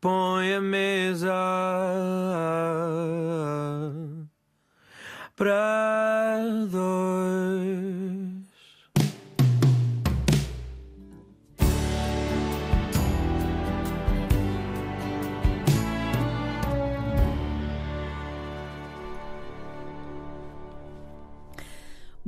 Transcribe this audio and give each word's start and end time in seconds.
põe 0.00 0.54
a 0.54 0.60
mesa 0.60 1.34
para 5.36 6.38
dois. 6.70 8.28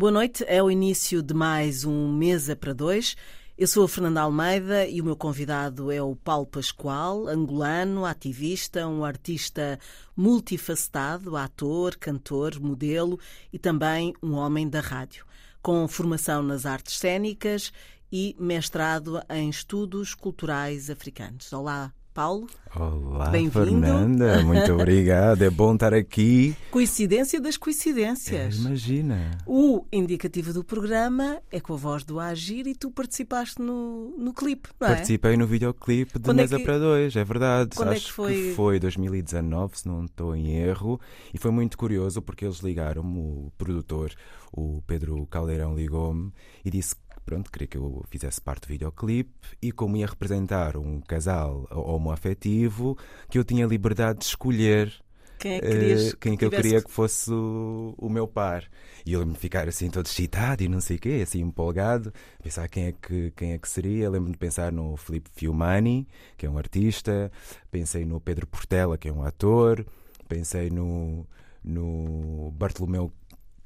Boa 0.01 0.11
noite, 0.11 0.43
é 0.49 0.63
o 0.63 0.71
início 0.71 1.23
de 1.23 1.35
mais 1.35 1.85
um 1.85 2.11
Mesa 2.11 2.57
para 2.57 2.73
Dois. 2.73 3.15
Eu 3.61 3.67
sou 3.67 3.85
a 3.85 3.89
Fernanda 3.91 4.23
Almeida 4.23 4.87
e 4.87 5.03
o 5.03 5.05
meu 5.05 5.15
convidado 5.15 5.93
é 5.93 6.01
o 6.01 6.17
Paulo 6.17 6.47
Pascoal, 6.47 7.29
angolano, 7.29 8.07
ativista, 8.07 8.89
um 8.89 9.05
artista 9.05 9.79
multifacetado, 10.17 11.37
ator, 11.37 11.95
cantor, 11.97 12.59
modelo 12.59 13.21
e 13.53 13.59
também 13.59 14.15
um 14.23 14.33
homem 14.33 14.67
da 14.67 14.81
rádio, 14.81 15.27
com 15.61 15.87
formação 15.87 16.43
nas 16.43 16.65
artes 16.65 16.99
cênicas 16.99 17.71
e 18.11 18.35
mestrado 18.41 19.23
em 19.29 19.51
estudos 19.51 20.15
culturais 20.15 20.89
africanos. 20.89 21.53
Olá, 21.53 21.93
Paulo. 22.13 22.47
Olá, 22.75 23.31
Fernanda. 23.53 24.43
Muito 24.43 24.73
obrigado. 24.73 25.43
É 25.43 25.51
bom 25.51 25.75
estar 25.75 25.95
aqui. 25.95 26.57
Coincidência 26.71 27.41
das 27.41 27.57
coincidências. 27.57 28.57
É, 28.57 28.59
imagina. 28.61 29.31
O 29.47 29.85
indicativo 29.93 30.53
do 30.53 30.65
programa 30.65 31.41
é 31.51 31.61
com 31.61 31.75
a 31.75 31.77
voz 31.77 32.05
do 32.05 32.19
Agir 32.21 32.67
e 32.67 32.75
tu 32.75 32.91
participaste 32.91 33.61
no, 33.61 34.15
no 34.19 34.33
clipe, 34.35 34.69
não 34.81 34.89
é? 34.89 34.91
Participei 34.91 35.37
no 35.37 35.47
videoclipe 35.47 36.19
de 36.19 36.25
Quando 36.25 36.39
é 36.39 36.43
Mesa 36.43 36.59
que- 36.59 36.65
para 36.65 36.79
Dois, 36.79 37.15
é 37.17 37.25
verdade. 37.25 37.71
Quando 37.77 37.93
é 37.93 37.97
Acho 37.97 38.07
que 38.07 38.13
foi? 38.13 38.53
foi 38.55 38.81
2019, 38.81 39.79
se 39.79 39.87
não 39.89 40.05
estou 40.05 40.35
em 40.35 40.57
erro. 40.57 41.01
E 41.33 41.39
foi 41.39 41.51
muito 41.51 41.79
curioso 41.79 42.21
porque 42.21 42.45
eles 42.45 42.59
ligaram-me, 42.59 43.19
o 43.19 43.53
produtor, 43.57 44.13
o 44.53 44.83
Pedro 44.87 45.27
Caldeirão, 45.27 45.75
ligou-me 45.75 46.33
e 46.65 46.71
disse 46.71 46.95
que 46.97 47.01
pronto, 47.31 47.51
queria 47.51 47.69
que 47.69 47.77
eu 47.79 48.05
fizesse 48.11 48.41
parte 48.41 48.63
do 48.63 48.69
videoclipe 48.69 49.31
e 49.63 49.73
como 49.73 49.97
ia 49.97 50.07
representar 50.07 50.77
um 50.77 51.01
casal 51.01 51.67
homoafetivo, 51.71 52.97
que 53.29 53.39
eu 53.39 53.45
tinha 53.45 53.67
liberdade 53.67 54.21
de 54.21 54.25
escolher 54.27 54.93
Quem 55.39 55.55
é 55.57 55.61
que 55.61 55.69
querias 55.69 56.15
eh, 56.15 56.17
quem 56.21 56.37
que 56.37 56.45
eu 56.45 56.51
tivesse- 56.51 56.63
queria 56.69 56.83
que 56.83 56.91
fosse 56.91 57.31
o, 57.33 57.95
o 57.99 58.09
meu 58.11 58.27
par. 58.29 58.65
E 59.07 59.13
eu 59.13 59.21
lembro-me 59.21 59.35
de 59.37 59.41
ficar 59.41 59.69
assim 59.69 59.91
todo 59.91 60.07
excitado 60.07 60.63
e 60.63 60.69
não 60.69 60.81
sei 60.81 60.97
o 60.97 61.01
quê, 61.01 61.21
assim 61.23 61.41
empolgado, 61.41 62.13
pensar 62.43 62.69
quem 62.69 62.87
é 62.87 62.93
que, 62.93 63.31
quem 63.37 63.53
é 63.53 63.59
que 63.59 63.69
seria. 63.69 64.11
Lembro-me 64.11 64.33
de 64.33 64.39
pensar 64.39 64.71
no 64.73 64.97
Filipe 64.97 65.31
Fiumani, 65.35 66.07
que 66.37 66.47
é 66.47 66.51
um 66.51 66.59
artista, 66.59 67.31
pensei 67.71 68.05
no 68.05 68.21
Pedro 68.21 68.47
Portela, 68.47 68.99
que 68.99 69.09
é 69.09 69.13
um 69.13 69.23
ator, 69.23 69.87
pensei 70.29 70.71
no, 70.71 71.27
no 71.65 72.51
Bartolomeu 72.53 73.13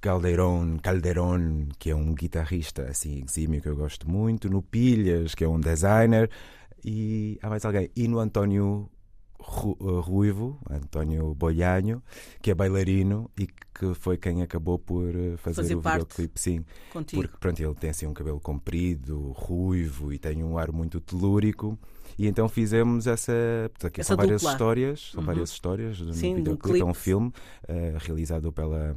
Caldeirón, 0.09 0.77
Calderón, 0.83 1.69
que 1.79 1.89
é 1.89 1.95
um 1.97 2.15
guitarrista 2.15 2.83
assim 2.91 3.23
exímio 3.25 3.63
que 3.63 3.69
eu 3.71 3.75
gosto 3.75 4.07
muito, 4.07 4.51
no 4.51 4.61
Pilhas, 4.61 5.35
que 5.35 5.43
é 5.43 5.49
um 5.49 5.59
designer, 5.59 6.29
e 6.85 7.39
há 7.43 7.49
mais 7.49 7.65
alguém, 7.65 7.89
e 7.97 8.07
no 8.07 8.19
António 8.19 8.91
Ru- 9.41 9.79
uh, 9.81 10.01
Ruivo, 10.01 10.59
António 10.71 11.35
Boianho, 11.35 12.03
que 12.43 12.51
é 12.51 12.55
bailarino 12.55 13.31
e 13.39 13.47
que 13.47 13.95
foi 13.95 14.19
quem 14.19 14.43
acabou 14.43 14.79
por 14.79 15.09
uh, 15.17 15.39
fazer, 15.39 15.63
Fazer 15.63 15.75
o 15.77 15.81
videoclipe, 15.81 16.39
sim. 16.39 16.65
contigo. 16.93 17.23
Porque 17.23 17.39
pronto, 17.39 17.61
ele 17.63 17.75
tem 17.75 17.89
assim 17.89 18.07
um 18.07 18.13
cabelo 18.13 18.39
comprido, 18.41 19.33
ruivo 19.33 20.13
e 20.13 20.19
tem 20.19 20.45
um 20.45 20.59
ar 20.59 20.71
muito 20.71 21.01
telúrico. 21.01 21.79
E 22.19 22.27
então 22.29 22.47
fizemos 22.49 23.07
essa. 23.07 23.33
aqui 23.83 24.01
Essa 24.03 24.09
são 24.09 24.17
várias 24.19 24.41
dupla. 24.43 24.53
histórias, 24.53 25.11
são 25.13 25.21
Uhum. 25.21 25.27
várias 25.27 25.51
histórias 25.51 25.99
no 26.01 26.13
Sim, 26.13 26.31
num 26.33 26.37
videoclipe. 26.37 26.81
É 26.81 26.85
um 26.85 26.95
filme 26.95 27.29
uh, 27.29 27.99
realizado 27.99 28.53
pela 28.53 28.95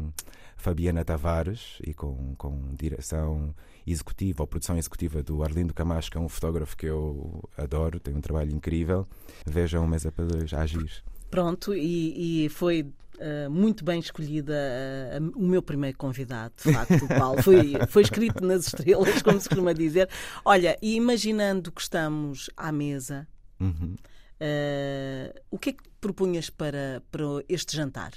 Fabiana 0.58 1.06
Tavares 1.06 1.78
e 1.86 1.94
com, 1.94 2.36
com 2.36 2.74
direção 2.76 3.56
executiva 3.86 4.44
ou 4.44 4.48
produção 4.48 4.78
executiva 4.78 5.22
do 5.24 5.44
Arlindo 5.44 5.74
Camacho, 5.74 6.12
que 6.12 6.18
é 6.18 6.20
um 6.22 6.28
fotógrafo 6.28 6.76
que 6.76 6.88
eu 6.88 7.48
adoro, 7.58 8.00
tem 8.00 8.14
um 8.16 8.22
trabalho 8.22 8.52
incrível. 8.52 9.08
Vejam 9.46 9.88
Mesa 9.88 10.12
para 10.12 10.26
Dois 10.26 10.52
a 10.54 10.62
agir. 10.62 11.04
Pronto, 11.30 11.74
e, 11.74 12.46
e 12.46 12.50
foi 12.50 12.90
eh, 13.20 13.48
muito 13.50 13.84
bem 13.86 14.00
escolhida 14.00 14.54
eh, 14.56 15.20
o 15.36 15.44
meu 15.46 15.62
primeiro 15.62 15.98
convidado, 15.98 16.54
de 16.64 16.74
facto, 16.74 17.06
o 17.06 17.08
Paulo. 17.08 17.42
Foi, 17.44 17.74
foi 17.88 18.02
escrito 18.02 18.44
nas 18.46 18.68
estrelas, 18.68 19.22
como 19.22 19.40
se 19.40 19.48
costuma 19.50 19.74
dizer. 19.74 20.10
Olha, 20.44 20.78
e 20.82 20.96
imaginando 20.96 21.72
que 21.72 21.82
estamos 21.82 22.50
à 22.58 22.72
mesa, 22.72 23.28
Uhum. 23.60 23.96
eh, 24.40 25.34
o 25.52 25.58
que 25.58 25.70
é 25.70 25.74
que 25.74 25.84
propunhas 26.00 26.50
para, 26.50 27.02
para 27.12 27.26
este 27.50 27.76
jantar? 27.76 28.12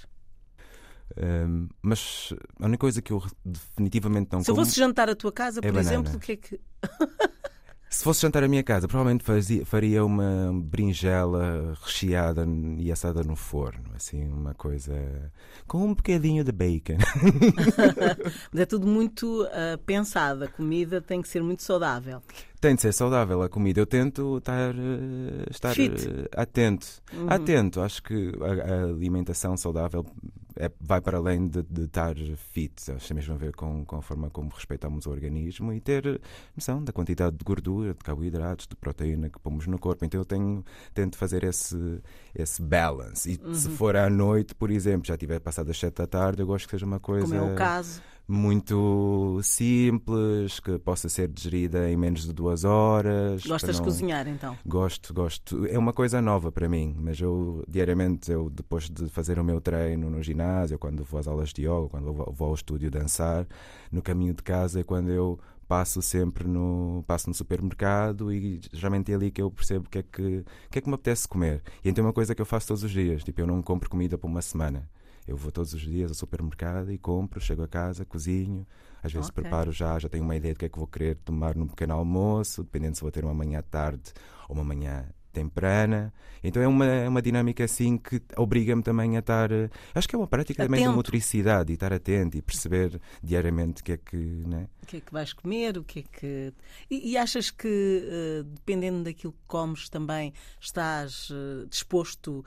Um, 1.17 1.69
mas 1.83 2.33
a 2.61 2.67
única 2.67 2.81
coisa 2.81 3.03
que 3.03 3.13
eu 3.13 3.23
definitivamente 3.45 4.29
não 4.33 4.43
Se 4.43 4.51
eu 4.51 4.55
como. 4.55 4.67
fosse 4.67 4.79
jantar 4.79 5.09
à 5.09 5.15
tua 5.17 5.33
casa, 5.33 5.61
por 5.61 5.67
É 5.69 5.73
banana. 5.73 5.91
exemplo, 5.95 6.17
o 6.17 6.21
que 6.21 6.33
é 6.33 6.37
que. 6.37 6.61
Se 7.93 8.05
fosse 8.05 8.23
jantar 8.23 8.45
à 8.45 8.49
minha 8.49 8.63
casa, 8.63 8.87
provavelmente 8.87 9.25
fazia- 9.25 9.67
faria 9.67 10.05
uma 10.05 10.53
berinjela 10.63 11.77
recheada 11.83 12.47
e 12.79 12.93
assada 12.93 13.25
no 13.25 13.35
forno. 13.35 13.83
Assim, 13.97 14.29
uma 14.29 14.55
coisa. 14.55 14.93
com 15.67 15.87
um 15.87 15.95
bocadinho 15.95 16.45
de 16.45 16.53
bacon. 16.53 16.99
Mas 18.53 18.61
é 18.61 18.65
tudo 18.67 18.87
muito 18.87 19.45
eh, 19.51 19.77
pensado. 19.85 20.45
A 20.45 20.49
comida 20.49 21.01
tem 21.01 21.21
que 21.21 21.29
ser 21.29 21.43
muito 21.43 21.65
saudável. 21.65 22.23
Tem 22.61 22.75
de 22.75 22.83
ser 22.83 22.93
saudável 22.93 23.41
a 23.43 23.49
comida. 23.49 23.81
Eu 23.81 23.87
tento 23.87 24.37
estar, 24.37 24.75
eh, 24.75 25.47
estar 25.51 25.75
Fit. 25.75 26.07
eh, 26.07 26.29
atento. 26.37 26.87
Uhum. 27.15 27.27
Atento. 27.31 27.81
Acho 27.81 28.03
que 28.03 28.33
a, 28.39 28.73
a 28.73 28.83
alimentação 28.85 29.57
saudável 29.57 30.05
é- 30.57 30.71
vai 30.79 31.01
para 31.01 31.17
além 31.17 31.49
de, 31.49 31.63
de 31.63 31.85
estar 31.85 32.15
fit. 32.53 32.91
Acho 32.93 33.01
que 33.01 33.09
tem 33.09 33.15
mesmo 33.15 33.35
a 33.35 33.39
ver 33.39 33.53
com, 33.57 33.83
com 33.87 33.97
a 33.97 34.03
forma 34.03 34.29
como 34.29 34.51
respeitamos 34.51 35.07
o 35.07 35.11
organismo 35.11 35.73
e 35.73 35.81
ter 35.81 36.21
noção 36.55 36.85
da 36.85 36.93
quantidade 36.93 37.35
de 37.35 37.43
gordura, 37.45 37.95
de 37.95 38.01
carboidratos, 38.01 38.67
de 38.67 38.77
proteína 38.77 39.31
que 39.31 39.39
pomos 39.41 39.67
no 39.67 39.79
corpo. 39.79 40.05
Então 40.05 40.21
eu 40.21 40.25
tenho, 40.27 40.63
tento 40.93 41.17
fazer 41.17 41.45
esse, 41.45 42.03
esse 42.35 42.61
balance. 42.61 43.31
E 43.33 43.41
Uhum. 43.43 43.55
se 43.55 43.71
for 43.71 43.97
à 43.97 44.11
noite, 44.11 44.55
por 44.55 44.71
exemplo, 44.71 45.07
já 45.07 45.17
tiver 45.17 45.41
passado 45.41 45.71
as 45.71 45.79
7 45.79 45.95
da 45.97 46.07
tarde, 46.07 46.43
eu 46.43 46.47
gosto 46.47 46.67
que 46.67 46.73
seja 46.73 46.85
uma 46.85 47.01
coisa 47.01 47.27
Como 47.27 47.35
é 47.51 47.53
o 47.55 47.55
caso. 47.57 48.03
Muito 48.31 49.41
simples, 49.43 50.61
que 50.61 50.79
possa 50.79 51.09
ser 51.09 51.29
digerida 51.29 51.91
em 51.91 51.97
menos 51.97 52.23
de 52.25 52.33
duas 52.33 52.65
horas. 52.65 53.43
Gostas 53.45 53.63
para 53.63 53.73
de 53.73 53.79
não- 53.79 53.85
cozinhar, 53.85 54.29
então? 54.29 54.57
Gosto, 54.65 55.13
gosto. 55.13 55.67
É 55.67 55.79
uma 55.79 55.93
coisa 55.93 56.23
nova 56.23 56.53
para 56.53 56.69
mim, 56.69 56.95
mas 56.99 57.21
eu 57.21 57.65
diariamente, 57.69 58.31
eu 58.31 58.49
depois 58.49 58.89
de 58.89 59.09
fazer 59.09 59.39
o 59.39 59.45
meu 59.45 59.61
treino 59.61 60.09
no 60.09 60.23
ginásio, 60.23 60.79
quando 60.79 61.03
vou 61.05 61.19
às 61.19 61.27
aulas 61.27 61.51
de 61.53 61.63
yoga, 61.63 61.89
quando 61.89 62.13
vou, 62.13 62.33
vou 62.33 62.49
ao 62.49 62.55
estúdio 62.55 62.91
dançar, 62.91 63.47
no 63.91 64.01
caminho 64.01 64.33
de 64.35 64.43
casa 64.43 64.81
é 64.81 64.85
quando 64.85 65.11
eu 65.11 65.39
passo 65.67 66.03
sempre 66.03 66.49
no 66.49 67.05
passo 67.07 67.29
no 67.29 67.35
supermercado 67.35 68.33
e 68.33 68.61
geralmente 68.73 69.13
é 69.13 69.15
ali 69.15 69.31
que 69.31 69.41
eu 69.41 69.51
percebo 69.53 69.87
o 69.87 69.89
que 69.89 69.99
é 69.99 70.03
que, 70.03 70.45
que 70.69 70.79
é 70.79 70.81
que 70.83 70.89
me 70.89 70.95
apetece 70.95 71.29
comer. 71.29 71.63
E 71.85 71.89
então 71.89 72.05
é 72.05 72.07
uma 72.09 72.13
coisa 72.13 72.35
que 72.35 72.43
eu 72.43 72.47
faço 72.47 72.69
todos 72.69 72.83
os 72.83 72.91
dias, 72.91 73.23
tipo, 73.23 73.41
eu 73.41 73.47
não 73.47 73.63
compro 73.63 73.89
comida 73.89 74.19
por 74.19 74.27
uma 74.27 74.43
semana. 74.43 74.89
Eu 75.27 75.37
vou 75.37 75.53
todos 75.53 75.73
os 75.75 75.81
dias 75.81 76.11
ao 76.11 76.15
supermercado 76.15 76.91
e 76.93 76.99
compro, 76.99 77.41
chego 77.41 77.63
a 77.63 77.69
casa, 77.69 78.05
cozinho, 78.05 78.67
às 79.03 79.13
vezes 79.13 79.29
Ok. 79.29 79.43
preparo 79.43 79.71
já, 79.73 79.99
já 79.99 80.09
tenho 80.09 80.25
uma 80.25 80.35
ideia 80.37 80.55
do 80.55 80.59
que 80.59 80.65
é 80.65 80.69
que 80.69 80.79
vou 80.79 80.87
querer 80.89 81.17
tomar 81.17 81.55
no 81.55 81.69
pequeno 81.69 81.95
almoço, 81.95 82.63
dependendo 82.65 82.97
se 82.97 83.03
vou 83.03 83.11
ter 83.13 83.25
uma 83.25 83.35
manhã 83.35 83.61
à 83.61 83.63
tarde 83.63 84.13
ou 84.49 84.55
uma 84.57 84.65
manhã 84.65 85.09
temprana. 85.33 86.13
Então 86.43 86.61
é 86.61 86.67
uma, 86.67 86.85
é 86.85 87.09
uma 87.09 87.23
dinâmica 87.23 87.63
assim 87.65 87.97
que 87.97 88.21
obriga-me 88.37 88.83
também 88.83 89.15
a 89.17 89.21
estar. 89.21 89.53
eh, 89.53 89.71
Acho 89.95 90.09
que 90.09 90.17
é 90.17 90.19
uma 90.19 90.27
prática 90.27 90.65
também 90.65 90.81
de 90.81 90.87
Atento. 90.87 90.97
motricidade 90.97 91.73
e 91.73 91.75
estar 91.75 91.93
atento 91.93 92.37
e 92.37 92.43
perceber 92.43 93.01
diariamente 93.23 93.81
o 93.81 93.85
que 93.85 93.93
é 93.93 93.97
que. 93.97 94.17
Né? 94.17 94.67
O 94.83 94.87
que 94.87 94.97
é 94.97 95.01
que 95.01 95.13
vais 95.13 95.33
comer? 95.33 95.79
O 95.79 95.85
que 95.85 96.01
é 96.01 96.03
que. 96.03 96.53
E, 96.91 97.11
e 97.13 97.17
achas 97.17 97.49
que, 97.49 97.69
eh, 98.11 98.43
dependendo 98.45 99.05
daquilo 99.05 99.33
que 99.33 99.45
comes, 99.47 99.89
também 99.89 100.33
estás 100.61 101.29
eh, 101.31 101.67
disposto 101.69 102.45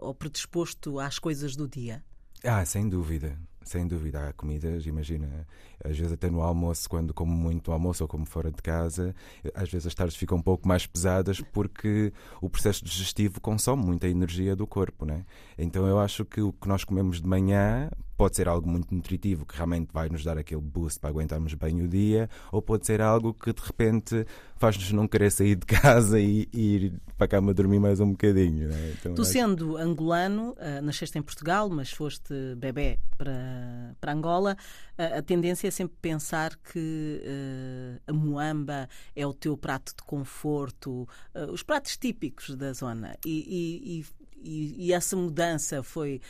ou 0.00 0.14
predisposto 0.14 0.98
às 1.00 1.18
coisas 1.18 1.54
do 1.54 1.68
dia? 1.68 2.02
Ah, 2.44 2.64
sem 2.64 2.88
dúvida. 2.88 3.36
Sem 3.64 3.86
dúvida, 3.86 4.28
há 4.28 4.32
comidas, 4.32 4.86
imagina, 4.86 5.46
às 5.84 5.96
vezes 5.96 6.12
até 6.12 6.30
no 6.30 6.42
almoço, 6.42 6.88
quando 6.88 7.12
como 7.14 7.32
muito 7.32 7.72
almoço 7.72 8.04
ou 8.04 8.08
como 8.08 8.24
fora 8.26 8.50
de 8.50 8.62
casa, 8.62 9.14
às 9.54 9.70
vezes 9.70 9.86
as 9.86 9.94
tardes 9.94 10.16
ficam 10.16 10.38
um 10.38 10.42
pouco 10.42 10.66
mais 10.66 10.86
pesadas 10.86 11.40
porque 11.40 12.12
o 12.40 12.48
processo 12.48 12.84
digestivo 12.84 13.40
consome 13.40 13.84
muita 13.84 14.08
energia 14.08 14.54
do 14.56 14.66
corpo, 14.66 15.04
né? 15.04 15.24
Então 15.58 15.86
eu 15.86 15.98
acho 15.98 16.24
que 16.24 16.40
o 16.40 16.52
que 16.52 16.68
nós 16.68 16.84
comemos 16.84 17.20
de 17.20 17.26
manhã 17.28 17.90
pode 18.16 18.36
ser 18.36 18.46
algo 18.46 18.68
muito 18.68 18.94
nutritivo, 18.94 19.44
que 19.44 19.56
realmente 19.56 19.88
vai 19.92 20.08
nos 20.08 20.22
dar 20.22 20.38
aquele 20.38 20.60
boost 20.60 21.00
para 21.00 21.10
aguentarmos 21.10 21.54
bem 21.54 21.82
o 21.82 21.88
dia, 21.88 22.30
ou 22.52 22.62
pode 22.62 22.86
ser 22.86 23.00
algo 23.00 23.34
que 23.34 23.52
de 23.52 23.60
repente 23.60 24.24
faz-nos 24.56 24.92
não 24.92 25.08
querer 25.08 25.32
sair 25.32 25.56
de 25.56 25.66
casa 25.66 26.20
e, 26.20 26.48
e 26.52 26.74
ir 26.76 26.92
para 27.18 27.24
a 27.24 27.28
cama 27.28 27.52
dormir 27.52 27.80
mais 27.80 27.98
um 27.98 28.10
bocadinho. 28.12 28.68
Né? 28.68 28.94
Então, 28.96 29.14
Tu, 29.14 29.22
acho- 29.22 29.30
sendo 29.32 29.76
angolano, 29.76 30.54
ah, 30.60 30.80
nasceste 30.80 31.18
em 31.18 31.22
Portugal, 31.22 31.68
mas 31.68 31.90
foste 31.90 32.32
bebê 32.56 33.00
para, 33.18 33.32
uh, 33.32 33.96
para 34.00 34.12
Angola, 34.12 34.56
uh, 34.96 35.18
a 35.18 35.22
tendência 35.22 35.66
é 35.66 35.70
sempre 35.72 35.96
pensar 36.00 36.56
que 36.56 37.20
uh, 37.24 38.00
a 38.06 38.12
moamba 38.12 38.88
é 39.16 39.26
o 39.26 39.34
teu 39.34 39.56
prato 39.56 39.94
de 39.96 40.02
conforto, 40.04 41.08
os 41.50 41.62
pratos 41.62 41.96
típicos 41.96 42.54
da 42.54 42.72
zona. 42.72 43.16
E, 43.26 44.04
e, 44.04 44.06
e, 44.36 44.86
e 44.86 44.92
essa 44.92 45.16
mudança 45.16 45.82
foi 45.82 46.20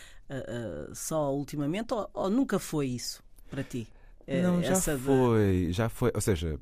só 0.94 1.34
ultimamente 1.34 1.92
ou, 1.92 2.08
ou, 2.14 2.30
nunca 2.30 2.58
foi 2.58 2.86
isso 2.86 3.22
para 3.50 3.62
ti? 3.62 3.86
Não, 4.26 4.62
já 4.62 4.80
foi, 4.80 5.72
já 5.72 5.88
foi. 5.88 6.10
Ou 6.14 6.20
seja, 6.20 6.58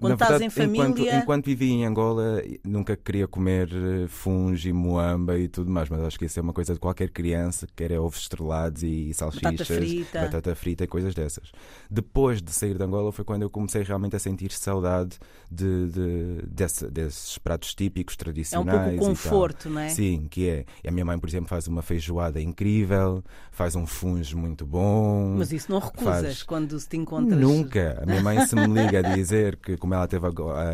quando 0.00 0.10
Na 0.10 0.14
estás 0.14 0.30
verdade, 0.30 0.44
em 0.46 0.50
família. 0.50 0.88
Enquanto, 0.88 1.22
enquanto 1.22 1.44
vivia 1.44 1.72
em 1.72 1.84
Angola, 1.84 2.42
nunca 2.64 2.96
queria 2.96 3.28
comer 3.28 3.68
eh, 3.72 4.08
funge 4.08 4.70
e 4.70 4.72
moamba 4.72 5.38
e 5.38 5.46
tudo 5.46 5.70
mais, 5.70 5.88
mas 5.88 6.00
acho 6.00 6.18
que 6.18 6.24
isso 6.24 6.38
é 6.38 6.42
uma 6.42 6.52
coisa 6.52 6.72
de 6.72 6.80
qualquer 6.80 7.10
criança, 7.10 7.66
que 7.66 7.74
quer 7.74 7.92
ovos 7.98 8.20
estrelados 8.20 8.82
e 8.82 9.12
salsichas, 9.12 9.52
batata 9.52 9.64
frita. 9.64 10.20
batata 10.20 10.54
frita 10.54 10.84
e 10.84 10.86
coisas 10.86 11.14
dessas. 11.14 11.52
Depois 11.90 12.40
de 12.40 12.50
sair 12.52 12.76
de 12.76 12.82
Angola 12.82 13.12
foi 13.12 13.24
quando 13.24 13.42
eu 13.42 13.50
comecei 13.50 13.82
realmente 13.82 14.16
a 14.16 14.18
sentir 14.18 14.50
saudade 14.52 15.18
de, 15.50 15.88
de 15.88 16.42
desse, 16.46 16.86
desses 16.90 17.36
pratos 17.38 17.74
típicos, 17.74 18.16
tradicionais. 18.16 18.78
É 18.78 18.80
um 18.80 18.96
pouco 18.96 19.06
conforto, 19.06 19.68
não 19.68 19.80
é? 19.80 19.90
Sim, 19.90 20.26
que 20.30 20.48
é. 20.48 20.64
A 20.86 20.90
minha 20.90 21.04
mãe, 21.04 21.18
por 21.18 21.28
exemplo, 21.28 21.48
faz 21.48 21.66
uma 21.66 21.82
feijoada 21.82 22.40
incrível, 22.40 23.22
faz 23.50 23.74
um 23.74 23.86
funge 23.86 24.34
muito 24.34 24.64
bom. 24.64 25.36
Mas 25.36 25.52
isso 25.52 25.70
não 25.70 25.78
recusas 25.78 26.22
faz... 26.22 26.42
quando 26.42 26.78
se 26.78 26.88
te 26.88 26.96
encontras. 26.96 27.38
Nunca. 27.38 28.00
A 28.02 28.06
minha 28.06 28.22
mãe, 28.22 28.46
se 28.46 28.54
me 28.56 28.66
liga 28.66 29.00
a 29.00 29.14
dizer 29.14 29.56
que 29.56 29.76
como 29.90 29.94
ela 29.94 30.06
teve, 30.06 30.26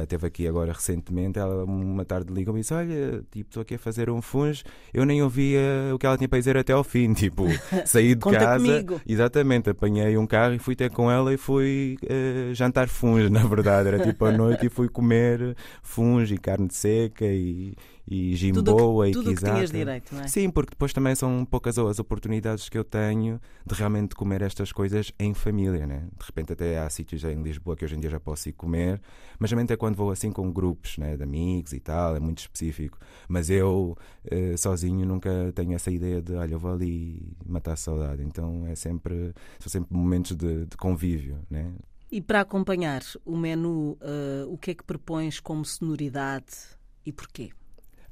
teve 0.06 0.26
aqui 0.26 0.46
agora 0.46 0.72
recentemente, 0.72 1.38
ela 1.38 1.64
uma 1.64 2.04
tarde 2.04 2.32
ligou-me 2.32 2.60
e 2.60 2.62
disse: 2.62 2.74
Olha, 2.74 3.24
tipo, 3.30 3.48
estou 3.48 3.62
aqui 3.62 3.76
a 3.76 3.78
fazer 3.78 4.10
um 4.10 4.20
funge, 4.20 4.62
eu 4.92 5.06
nem 5.06 5.22
ouvia 5.22 5.60
o 5.94 5.98
que 5.98 6.04
ela 6.04 6.18
tinha 6.18 6.28
para 6.28 6.38
dizer 6.38 6.56
até 6.56 6.72
ao 6.72 6.84
fim. 6.84 7.06
Tipo, 7.26 7.46
saí 7.86 8.14
de 8.14 8.20
casa. 8.20 8.58
Comigo. 8.58 9.00
Exatamente, 9.06 9.70
apanhei 9.70 10.18
um 10.18 10.26
carro 10.26 10.54
e 10.54 10.58
fui 10.58 10.76
ter 10.76 10.90
com 10.90 11.10
ela 11.10 11.32
e 11.32 11.36
fui 11.36 11.96
uh, 12.04 12.54
jantar 12.54 12.88
funge, 12.88 13.30
na 13.30 13.44
verdade. 13.46 13.88
Era 13.88 13.98
tipo 13.98 14.24
à 14.26 14.32
noite 14.32 14.66
e 14.66 14.68
fui 14.68 14.88
comer 14.88 15.56
funge 15.82 16.34
e 16.34 16.38
carne 16.38 16.68
seca 16.70 17.24
e 17.24 17.74
e 18.08 18.36
Jimboa 18.36 19.08
e 19.08 19.12
tudo 19.12 19.30
Kizaka. 19.30 19.46
Que 19.46 19.54
tinhas 19.54 19.70
direito, 19.70 20.14
não 20.14 20.22
é? 20.22 20.28
Sim, 20.28 20.50
porque 20.50 20.70
depois 20.70 20.92
também 20.92 21.14
são 21.14 21.44
poucas 21.44 21.76
as 21.78 21.98
oportunidades 21.98 22.68
que 22.68 22.78
eu 22.78 22.84
tenho 22.84 23.40
de 23.66 23.74
realmente 23.74 24.14
comer 24.14 24.42
estas 24.42 24.70
coisas 24.70 25.12
em 25.18 25.34
família, 25.34 25.86
né? 25.86 26.08
De 26.16 26.24
repente 26.24 26.52
até 26.52 26.78
há 26.78 26.88
sítios 26.88 27.24
em 27.24 27.42
Lisboa 27.42 27.76
que 27.76 27.84
hoje 27.84 27.96
em 27.96 28.00
dia 28.00 28.10
já 28.10 28.20
posso 28.20 28.48
ir 28.48 28.52
comer, 28.52 29.00
mas 29.38 29.50
também 29.50 29.66
é 29.68 29.76
quando 29.76 29.96
vou 29.96 30.10
assim 30.10 30.30
com 30.30 30.50
grupos, 30.52 30.98
né, 30.98 31.16
de 31.16 31.22
amigos 31.22 31.72
e 31.72 31.80
tal, 31.80 32.14
é 32.14 32.20
muito 32.20 32.38
específico. 32.38 32.98
Mas 33.28 33.50
eu 33.50 33.96
eh, 34.24 34.56
sozinho 34.56 35.04
nunca 35.04 35.52
tenho 35.54 35.72
essa 35.72 35.90
ideia 35.90 36.22
de, 36.22 36.34
olha, 36.34 36.52
eu 36.52 36.58
vou 36.58 36.72
ali 36.72 37.36
matar 37.44 37.72
a 37.72 37.76
saudade. 37.76 38.22
Então 38.22 38.66
é 38.66 38.74
sempre, 38.74 39.34
são 39.58 39.70
sempre 39.70 39.96
momentos 39.96 40.36
de, 40.36 40.66
de 40.66 40.76
convívio, 40.76 41.40
né? 41.50 41.72
E 42.10 42.20
para 42.20 42.40
acompanhar 42.40 43.02
o 43.24 43.36
menu, 43.36 43.98
uh, 44.00 44.52
o 44.52 44.56
que 44.56 44.70
é 44.70 44.74
que 44.74 44.84
propões 44.84 45.40
como 45.40 45.64
sonoridade 45.64 46.54
e 47.04 47.12
porquê? 47.12 47.50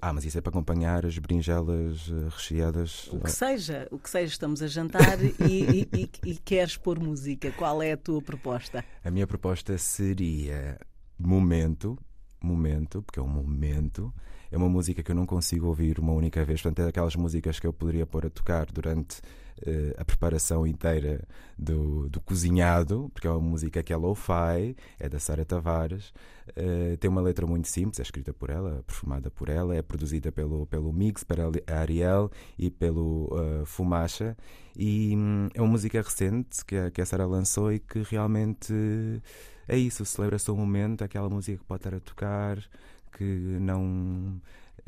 Ah, 0.07 0.13
mas 0.13 0.27
isso 0.27 0.37
é 0.37 0.43
para 0.43 0.51
acompanhar 0.51 1.07
as 1.07 1.17
berinjelas 1.17 2.11
eh, 2.11 2.29
recheadas. 2.29 3.09
O 3.11 3.21
que 3.21 3.33
seja, 3.33 3.89
o 3.91 3.99
que 3.99 4.11
seja, 4.11 4.33
estamos 4.33 4.61
a 4.61 4.67
jantar 4.67 5.19
e, 5.19 5.35
e, 5.41 5.89
e, 5.95 6.11
e 6.31 6.37
queres 6.37 6.77
pôr 6.77 7.01
música. 7.01 7.51
Qual 7.53 7.83
é 7.83 7.93
a 7.93 7.97
tua 7.97 8.21
proposta? 8.21 8.85
A 9.03 9.11
minha 9.11 9.27
proposta 9.27 9.79
seria 9.79 10.79
momento, 11.19 11.99
momento, 12.39 13.01
porque 13.01 13.19
é 13.19 13.23
um 13.23 13.29
momento. 13.29 14.13
É 14.53 14.59
uma 14.59 14.69
música 14.69 15.03
que 15.03 15.11
eu 15.11 15.17
não 15.17 15.25
consigo 15.25 15.69
ouvir 15.69 15.99
uma 15.99 16.13
única 16.13 16.45
vez. 16.45 16.61
Portanto, 16.61 16.81
é 16.81 16.85
daquelas 16.85 17.17
músicas 17.17 17.59
que 17.59 17.67
eu 17.67 17.73
poderia 17.73 18.05
pôr 18.05 18.27
a 18.27 18.31
tocar 18.31 18.67
durante 18.67 19.23
a 19.97 20.05
preparação 20.05 20.67
inteira 20.67 21.27
do, 21.59 22.09
do, 22.09 22.21
cozinhado, 22.21 23.11
porque 23.13 23.27
é 23.27 23.31
uma 23.31 23.41
música 23.41 23.83
que 23.83 23.93
é 23.93 23.97
lo-fi, 23.97 24.77
é 24.99 25.09
da 25.09 25.19
Sara 25.19 25.45
Tavares. 25.45 26.13
Uh, 26.51 26.97
tem 26.99 27.09
uma 27.09 27.21
letra 27.21 27.47
muito 27.47 27.69
simples, 27.69 28.01
é 28.01 28.03
escrita 28.03 28.33
por 28.33 28.51
ela, 28.51 28.83
perfumada 28.87 29.31
por 29.31 29.49
ela, 29.49 29.75
é 29.75 29.81
produzida 29.81 30.31
pelo, 30.31 30.67
pelo 30.67 30.93
Mix, 30.93 31.25
para 31.25 31.45
a 31.45 31.79
Ariel 31.79 32.31
e 32.59 32.71
pelo 32.71 33.31
uh, 33.33 33.65
Fumacha. 33.65 34.37
E 34.77 35.15
um, 35.17 35.49
é 35.55 35.63
uma 35.63 35.71
música 35.71 36.03
recente 36.03 36.65
que 36.65 36.77
a, 36.77 36.91
que 36.91 37.01
a 37.01 37.07
Sara 37.07 37.27
lançou 37.27 37.73
e 37.73 37.79
que 37.79 38.03
realmente 38.03 38.75
é 39.69 39.77
isso, 39.77 40.05
celebra-se 40.05 40.51
o 40.51 40.57
momento, 40.57 41.03
aquela 41.03 41.29
música 41.29 41.59
que 41.59 41.65
pode 41.65 41.81
estar 41.81 41.95
a 41.95 42.01
tocar, 42.01 42.59
que 43.17 43.25
não 43.25 44.41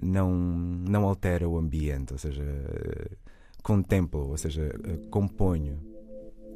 não 0.02 0.30
não 0.34 1.04
altera 1.04 1.48
o 1.48 1.56
ambiente, 1.56 2.12
ou 2.12 2.18
seja, 2.18 2.44
contemplo, 3.66 4.30
ou 4.30 4.36
seja, 4.36 4.62
eh, 4.62 5.08
componho. 5.10 5.82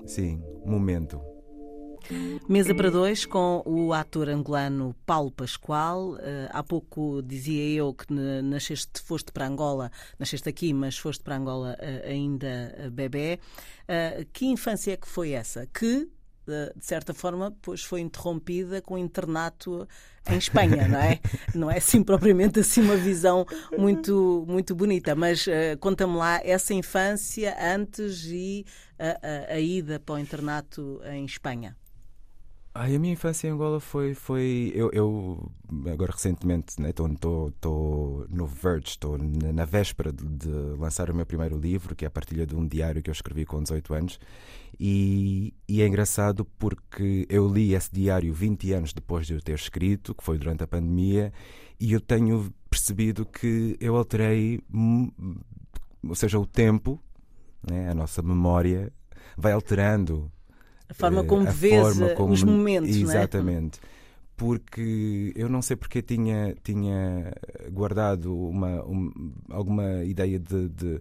Sim, 0.07 0.41
momento. 0.65 1.21
Mesa 2.49 2.73
para 2.73 2.89
dois 2.89 3.27
com 3.27 3.63
o 3.67 3.93
ator 3.93 4.29
angolano 4.29 4.95
Paulo 5.05 5.33
Pascoal. 5.33 6.13
Uh, 6.13 6.19
há 6.51 6.63
pouco 6.63 7.21
dizia 7.21 7.77
eu 7.77 7.93
que 7.93 8.07
nasceste, 8.13 9.03
foste 9.03 9.33
para 9.33 9.49
Angola, 9.49 9.91
nasceste 10.21 10.49
aqui, 10.49 10.73
mas 10.73 10.97
foste 10.97 11.23
para 11.25 11.37
Angola 11.37 11.77
uh, 11.79 12.09
ainda 12.09 12.77
uh, 12.87 12.91
bebê. 12.93 13.41
que 14.33 14.47
infância 14.47 14.93
é 14.93 14.97
que 14.97 15.09
foi 15.09 15.33
essa? 15.33 15.67
Que 15.67 16.09
de 16.47 16.85
certa 16.85 17.13
forma, 17.13 17.55
pois 17.61 17.83
foi 17.83 18.01
interrompida 18.01 18.81
com 18.81 18.95
o 18.95 18.99
internato 18.99 19.87
em 20.29 20.37
Espanha, 20.37 20.87
não 20.89 20.99
é? 20.99 21.21
Não 21.55 21.71
é 21.71 21.79
assim 21.79 22.03
propriamente 22.03 22.61
assim 22.61 22.83
uma 22.83 22.97
visão 22.97 23.47
muito, 23.77 24.45
muito 24.47 24.75
bonita, 24.75 25.15
mas 25.15 25.47
uh, 25.47 25.77
conta-me 25.81 26.15
lá 26.15 26.41
essa 26.45 26.75
infância 26.75 27.57
antes 27.61 28.25
e 28.27 28.65
a, 28.99 29.53
a, 29.53 29.55
a 29.55 29.61
ida 29.61 29.99
para 29.99 30.15
o 30.15 30.19
internato 30.19 31.01
em 31.05 31.25
Espanha. 31.25 31.77
Ai, 32.73 32.95
a 32.95 32.99
minha 33.01 33.13
infância 33.13 33.49
em 33.49 33.51
Angola 33.51 33.81
foi. 33.81 34.15
foi 34.15 34.71
eu, 34.77 34.91
eu 34.93 35.51
agora 35.93 36.13
recentemente 36.13 36.81
estou 36.81 37.09
né, 37.09 38.27
no 38.31 38.47
Verge, 38.47 38.91
estou 38.91 39.19
na 39.19 39.65
véspera 39.65 40.13
de, 40.13 40.25
de, 40.25 40.49
lançar 40.79 41.11
o 41.11 41.15
meu 41.15 41.27
primeiro 41.27 41.59
livro, 41.59 41.97
que 41.97 42.05
é 42.05 42.09
a 42.09 42.11
partilha 42.11 42.47
de 42.47 42.55
um 42.55 42.67
diário 42.67 43.03
que 43.03 43.11
eu 43.11 43.13
escrevi 43.13 43.45
com 43.45 43.61
18 43.61 43.93
anos. 43.93 44.21
E, 44.83 45.53
e, 45.69 45.83
é 45.83 45.87
engraçado 45.87 46.43
porque 46.59 47.27
eu 47.29 47.47
li 47.47 47.75
esse 47.75 47.93
diário 47.93 48.33
20 48.33 48.73
anos 48.73 48.95
depois 48.95 49.27
de 49.27 49.35
eu 49.35 49.41
ter 49.43 49.55
escrito, 49.55 50.15
que 50.15 50.25
foi 50.25 50.39
durante 50.39 50.65
a 50.65 50.67
pandemia, 50.67 51.35
e 51.79 51.93
eu 51.93 52.01
tenho 52.01 52.51
percebido 52.71 53.27
que 53.27 53.77
eu 53.79 53.95
alterei, 53.95 54.59
ou 56.03 56.15
seja, 56.15 56.39
o 56.39 56.47
tempo, 56.47 56.99
né, 57.63 57.91
a 57.91 57.95
nossa 57.95 58.23
memória 58.23 58.91
vai 59.37 59.53
alterando 59.53 60.33
a 60.89 60.95
forma 60.95 61.25
como 61.25 61.47
a 61.47 61.51
vês 61.51 61.79
forma 61.83 62.15
como, 62.15 62.33
os 62.33 62.43
momentos, 62.43 62.97
Exatamente. 62.97 63.81
Não 63.83 63.89
é? 63.89 64.01
Porque 64.35 65.31
eu 65.37 65.51
não 65.51 65.61
sei 65.61 65.77
porque 65.77 66.01
tinha, 66.01 66.57
tinha 66.65 67.31
guardado 67.71 68.35
uma, 68.35 68.83
um, 68.87 69.13
alguma 69.51 70.03
ideia 70.05 70.39
de, 70.39 70.71
de 70.71 71.01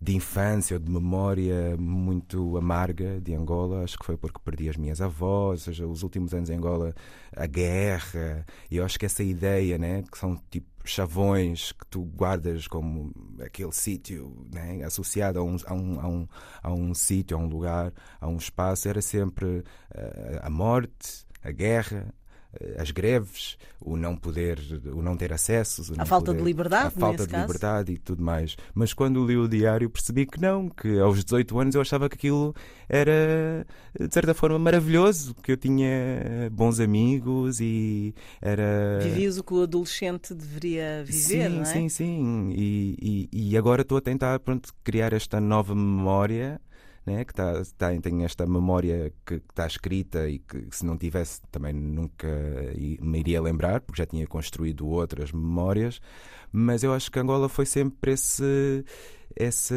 de 0.00 0.16
infância 0.16 0.76
ou 0.76 0.80
de 0.80 0.90
memória 0.90 1.76
muito 1.78 2.56
amarga 2.56 3.20
de 3.20 3.34
Angola. 3.34 3.84
Acho 3.84 3.98
que 3.98 4.06
foi 4.06 4.16
porque 4.16 4.38
perdi 4.42 4.68
as 4.68 4.76
minhas 4.76 5.00
avós, 5.00 5.60
ou 5.60 5.72
seja, 5.72 5.86
os 5.86 6.02
últimos 6.02 6.32
anos 6.32 6.48
em 6.48 6.54
Angola, 6.54 6.94
a 7.36 7.46
guerra. 7.46 8.46
E 8.70 8.78
eu 8.78 8.84
acho 8.84 8.98
que 8.98 9.06
essa 9.06 9.22
ideia, 9.22 9.76
né, 9.76 10.02
que 10.10 10.16
são 10.16 10.40
tipo 10.50 10.70
chavões 10.82 11.72
que 11.72 11.86
tu 11.86 12.02
guardas 12.04 12.66
como 12.66 13.12
aquele 13.44 13.72
sítio 13.72 14.34
né, 14.52 14.82
associado 14.82 15.38
a 15.38 15.42
um, 15.42 15.56
a 15.66 15.74
um, 15.74 16.00
a 16.00 16.08
um, 16.08 16.28
a 16.62 16.72
um 16.72 16.94
sítio, 16.94 17.36
a 17.36 17.40
um 17.40 17.46
lugar, 17.46 17.92
a 18.18 18.26
um 18.26 18.36
espaço, 18.36 18.88
era 18.88 19.02
sempre 19.02 19.46
uh, 19.46 20.40
a 20.40 20.48
morte, 20.48 21.26
a 21.42 21.50
guerra, 21.50 22.12
as 22.76 22.90
greves, 22.90 23.56
o 23.80 23.96
não 23.96 24.16
poder, 24.16 24.58
o 24.92 25.00
não 25.00 25.16
ter 25.16 25.32
acessos, 25.32 25.92
a 25.96 26.04
falta 26.04 26.26
poder, 26.26 26.38
de 26.38 26.44
liberdade, 26.44 26.86
a 26.88 26.90
falta 26.90 27.24
de 27.24 27.30
caso. 27.30 27.46
liberdade 27.46 27.92
e 27.92 27.98
tudo 27.98 28.22
mais. 28.22 28.56
Mas 28.74 28.92
quando 28.92 29.24
li 29.24 29.36
o 29.36 29.48
diário 29.48 29.88
percebi 29.88 30.26
que 30.26 30.40
não, 30.40 30.68
que 30.68 30.98
aos 30.98 31.22
18 31.24 31.58
anos 31.58 31.74
eu 31.74 31.80
achava 31.80 32.08
que 32.08 32.16
aquilo 32.16 32.54
era 32.88 33.66
de 33.98 34.12
certa 34.12 34.34
forma 34.34 34.58
maravilhoso, 34.58 35.34
que 35.42 35.52
eu 35.52 35.56
tinha 35.56 35.88
bons 36.50 36.80
amigos 36.80 37.60
e 37.60 38.14
era 38.42 38.98
vivias 39.00 39.38
o 39.38 39.44
que 39.44 39.54
o 39.54 39.62
adolescente 39.62 40.34
deveria 40.34 41.04
viver, 41.04 41.48
sim, 41.48 41.48
não 41.48 41.62
é? 41.62 41.64
Sim, 41.64 41.88
sim, 41.88 42.50
e, 42.52 43.28
e, 43.32 43.50
e 43.50 43.56
agora 43.56 43.82
estou 43.82 43.96
a 43.96 44.00
tentar 44.00 44.38
pronto, 44.40 44.72
criar 44.82 45.12
esta 45.12 45.40
nova 45.40 45.74
memória 45.74 46.60
né, 47.10 47.24
que 47.24 47.34
tá, 47.34 47.62
tá, 47.76 47.88
tem 48.00 48.24
esta 48.24 48.46
memória 48.46 49.12
que 49.26 49.34
está 49.34 49.66
escrita 49.66 50.28
e 50.28 50.38
que 50.38 50.66
se 50.70 50.84
não 50.84 50.96
tivesse 50.96 51.40
também 51.50 51.72
nunca 51.72 52.28
me 53.00 53.18
iria 53.18 53.42
lembrar, 53.42 53.80
porque 53.80 54.00
já 54.00 54.06
tinha 54.06 54.26
construído 54.26 54.86
outras 54.88 55.32
memórias. 55.32 56.00
Mas 56.52 56.82
eu 56.82 56.92
acho 56.92 57.10
que 57.10 57.18
Angola 57.18 57.48
foi 57.48 57.66
sempre 57.66 58.12
esse. 58.12 58.84
esse 59.36 59.74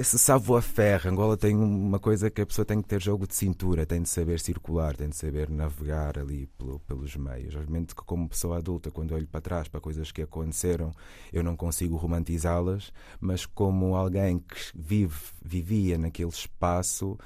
esse 0.00 0.18
savoir-faire. 0.18 1.06
Angola 1.08 1.36
tem 1.36 1.54
uma 1.54 1.98
coisa 1.98 2.30
que 2.30 2.40
a 2.40 2.46
pessoa 2.46 2.64
tem 2.64 2.80
que 2.80 2.88
ter 2.88 3.02
jogo 3.02 3.26
de 3.26 3.34
cintura, 3.34 3.84
tem 3.84 4.00
de 4.00 4.08
saber 4.08 4.40
circular, 4.40 4.96
tem 4.96 5.10
de 5.10 5.16
saber 5.16 5.50
navegar 5.50 6.18
ali 6.18 6.46
pelo, 6.56 6.80
pelos 6.80 7.14
meios. 7.16 7.54
Obviamente 7.54 7.94
que, 7.94 8.02
como 8.02 8.26
pessoa 8.26 8.56
adulta, 8.56 8.90
quando 8.90 9.14
olho 9.14 9.26
para 9.26 9.42
trás 9.42 9.68
para 9.68 9.78
coisas 9.78 10.10
que 10.10 10.22
aconteceram, 10.22 10.90
eu 11.30 11.42
não 11.42 11.54
consigo 11.54 11.96
romantizá-las, 11.96 12.90
mas 13.20 13.44
como 13.44 13.94
alguém 13.94 14.38
que 14.38 14.56
vive, 14.74 15.16
vivia 15.44 15.98
naquele 15.98 16.30
espaço, 16.30 17.18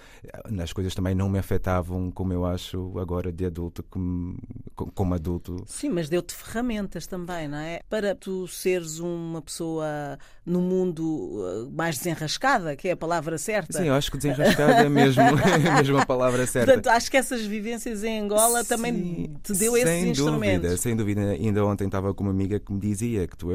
as 0.61 0.73
coisas 0.73 0.97
também 0.97 1.14
não 1.14 1.28
me 1.28 1.38
afetavam 1.38 2.11
como 2.11 2.33
eu 2.33 2.45
acho 2.45 2.99
agora 2.99 3.31
de 3.31 3.47
adulto, 3.47 3.85
como, 3.85 4.37
como 4.75 5.14
adulto. 5.14 5.62
Sim, 5.66 5.90
mas 5.90 6.09
deu-te 6.09 6.35
ferramentas 6.35 7.07
também, 7.07 7.47
não 7.47 7.59
é? 7.59 7.83
Para 7.88 8.16
tu 8.16 8.49
seres 8.49 8.99
uma 8.99 9.40
pessoa 9.40 10.19
no 10.45 10.61
mundo 10.61 11.04
uh, 11.04 11.71
mais 11.71 11.99
desenrascada, 11.99 12.63
que 12.76 12.88
é 12.88 12.92
a 12.92 12.97
palavra 12.97 13.37
certa. 13.38 13.78
Sim, 13.78 13.88
eu 13.88 13.94
acho 13.94 14.11
que 14.11 14.16
desenrascada 14.16 14.73
é 14.73 14.88
mesmo, 14.88 15.23
é 15.23 15.76
mesmo 15.76 15.99
a 15.99 16.06
palavra 16.06 16.47
certa. 16.47 16.73
Portanto, 16.73 16.94
acho 16.94 17.11
que 17.11 17.16
essas 17.16 17.42
vivências 17.42 18.04
em 18.04 18.21
Angola 18.21 18.62
Sim, 18.62 18.68
também 18.68 19.35
te 19.42 19.52
deu 19.54 19.76
esses 19.76 20.04
instrumentos. 20.04 20.62
Dúvida, 20.62 20.76
sem 20.76 20.97
dúvida. 20.97 21.21
Ainda 21.33 21.64
ontem 21.64 21.87
estava 21.87 22.14
com 22.14 22.25
uma 22.25 22.33
amiga 22.33 22.59
que 22.59 22.73
me 22.73 22.80
dizia 22.80 23.26
que 23.26 23.37
tu, 23.37 23.49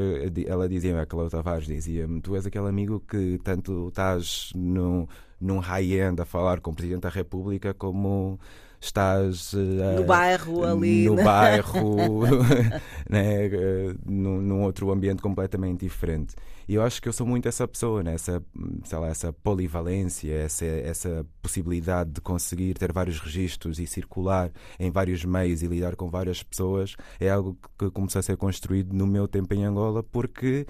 ela 0.46 0.68
dizia, 0.68 1.00
a 1.00 1.06
Cláudia 1.06 1.30
Tavares 1.30 1.66
dizia-me, 1.66 2.20
tu 2.20 2.36
és 2.36 2.46
aquele 2.46 2.68
amigo 2.68 3.00
que 3.00 3.40
tanto 3.42 3.88
estás 3.88 4.52
no, 4.54 5.08
num 5.40 5.58
high-end 5.58 6.20
a 6.20 6.24
falar 6.24 6.60
com 6.60 6.70
o 6.70 6.74
Presidente 6.74 7.02
da 7.02 7.08
República 7.08 7.72
como 7.74 8.38
estás 8.80 9.52
uh, 9.52 9.96
no 9.96 10.04
bairro 10.04 10.64
ali 10.64 11.04
no 11.04 11.14
né? 11.14 11.22
bairro 11.22 12.24
né, 13.08 13.46
uh, 13.46 13.98
num, 14.06 14.40
num, 14.40 14.62
outro 14.62 14.90
ambiente 14.90 15.20
completamente 15.20 15.80
diferente 15.80 16.34
e 16.70 16.76
eu 16.76 16.84
acho 16.84 17.02
que 17.02 17.08
eu 17.08 17.12
sou 17.12 17.26
muito 17.26 17.48
essa 17.48 17.66
pessoa 17.66 18.00
né? 18.00 18.14
essa 18.14 18.40
sei 18.84 18.98
lá, 18.98 19.08
essa 19.08 19.32
polivalência 19.32 20.32
essa 20.32 20.64
essa 20.64 21.26
possibilidade 21.42 22.10
de 22.12 22.20
conseguir 22.20 22.74
ter 22.74 22.92
vários 22.92 23.18
registros 23.18 23.80
e 23.80 23.88
circular 23.88 24.52
em 24.78 24.88
vários 24.88 25.24
meios 25.24 25.64
e 25.64 25.66
lidar 25.66 25.96
com 25.96 26.08
várias 26.08 26.44
pessoas 26.44 26.94
é 27.18 27.28
algo 27.28 27.58
que 27.76 27.90
começou 27.90 28.20
a 28.20 28.22
ser 28.22 28.36
construído 28.36 28.92
no 28.92 29.04
meu 29.04 29.26
tempo 29.26 29.52
em 29.52 29.64
Angola 29.64 30.00
porque 30.00 30.64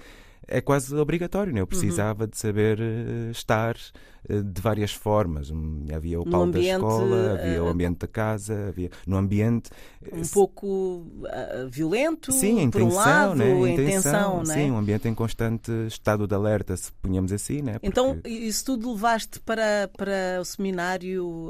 é 0.47 0.59
quase 0.59 0.93
obrigatório, 0.95 1.53
né? 1.53 1.61
eu 1.61 1.67
precisava 1.67 2.23
uhum. 2.23 2.29
de 2.29 2.37
saber 2.37 2.79
uh, 2.79 3.31
estar 3.31 3.75
uh, 4.29 4.43
de 4.43 4.61
várias 4.61 4.91
formas. 4.91 5.51
Havia 5.93 6.19
o 6.19 6.29
pau 6.29 6.47
da 6.47 6.59
escola, 6.59 7.39
havia 7.39 7.63
uh, 7.63 7.67
o 7.67 7.69
ambiente 7.69 7.99
da 7.99 8.07
casa, 8.07 8.67
havia 8.69 8.89
no 9.05 9.17
ambiente 9.17 9.69
um 10.11 10.27
pouco 10.27 11.05
violento, 11.69 12.31
sim, 12.31 12.59
a 12.59 12.63
intenção, 12.63 12.89
por 12.89 12.93
um 12.93 12.97
lado, 12.97 13.35
né? 13.35 13.45
a 13.45 13.55
intenção, 13.55 13.71
intenção 13.75 14.43
né? 14.43 14.53
sim, 14.53 14.71
um 14.71 14.77
ambiente 14.77 15.07
em 15.07 15.13
constante 15.13 15.71
estado 15.87 16.27
de 16.27 16.33
alerta, 16.33 16.75
se 16.75 16.91
ponhamos 16.93 17.31
assim, 17.31 17.61
né? 17.61 17.73
Porque... 17.73 17.87
Então 17.87 18.19
isso 18.25 18.65
tudo 18.65 18.91
levaste 18.93 19.39
para 19.39 19.89
para 19.95 20.39
o 20.41 20.45
seminário 20.45 21.49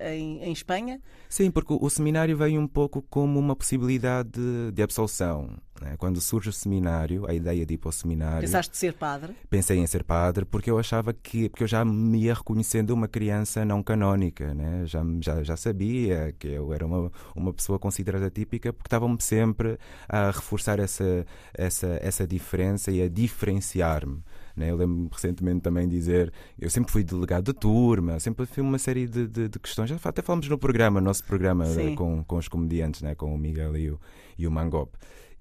em, 0.00 0.42
em 0.42 0.52
Espanha? 0.52 1.00
Sim, 1.28 1.50
porque 1.50 1.72
o 1.72 1.90
seminário 1.90 2.36
veio 2.36 2.60
um 2.60 2.66
pouco 2.66 3.02
como 3.02 3.38
uma 3.38 3.54
possibilidade 3.54 4.30
de, 4.30 4.72
de 4.72 4.82
absolução. 4.82 5.50
Né? 5.80 5.94
Quando 5.96 6.20
surge 6.20 6.50
o 6.50 6.52
seminário, 6.52 7.26
a 7.26 7.32
ideia 7.32 7.64
de 7.64 7.74
ir 7.74 7.78
para 7.78 7.88
o 7.88 7.92
seminário. 7.92 8.40
Pensaste 8.40 8.76
ser 8.76 8.92
padre? 8.92 9.34
Pensei 9.48 9.78
em 9.78 9.86
ser 9.86 10.04
padre 10.04 10.44
porque 10.44 10.70
eu 10.70 10.78
achava 10.78 11.12
que. 11.12 11.48
porque 11.48 11.64
eu 11.64 11.68
já 11.68 11.84
me 11.84 12.24
ia 12.24 12.34
reconhecendo 12.34 12.90
uma 12.90 13.08
criança 13.08 13.64
não 13.64 13.82
canónica, 13.82 14.52
né? 14.52 14.82
já, 14.84 15.02
já, 15.20 15.42
já 15.42 15.56
sabia 15.56 16.34
que 16.38 16.48
eu 16.48 16.72
era 16.72 16.84
uma, 16.86 17.10
uma 17.34 17.52
pessoa 17.52 17.78
considerada 17.78 18.28
típica 18.30 18.72
porque 18.72 18.88
estavam-me 18.88 19.20
sempre 19.22 19.78
a 20.08 20.26
reforçar 20.30 20.78
essa, 20.78 21.26
essa, 21.54 21.98
essa 22.02 22.26
diferença 22.26 22.90
e 22.90 23.02
a 23.02 23.08
diferenciar-me. 23.08 24.22
Né? 24.54 24.70
Eu 24.70 24.76
lembro-me 24.76 25.08
recentemente 25.10 25.60
também 25.60 25.88
dizer, 25.88 26.30
eu 26.58 26.68
sempre 26.68 26.92
fui 26.92 27.02
delegado 27.02 27.52
de 27.52 27.58
turma, 27.58 28.20
sempre 28.20 28.44
fui 28.44 28.62
uma 28.62 28.78
série 28.78 29.06
de, 29.06 29.26
de, 29.26 29.48
de 29.48 29.58
questões, 29.58 29.88
já 29.88 29.96
até 30.04 30.20
falamos 30.20 30.48
no 30.48 30.58
programa, 30.58 31.00
nosso 31.00 31.24
programa 31.24 31.64
com, 31.96 32.22
com 32.24 32.36
os 32.36 32.48
comediantes, 32.48 33.00
né? 33.00 33.14
com 33.14 33.34
o 33.34 33.38
Miguel 33.38 33.76
e 33.76 33.90
o, 33.90 34.00
e 34.36 34.46
o 34.46 34.50
Mangop. 34.50 34.90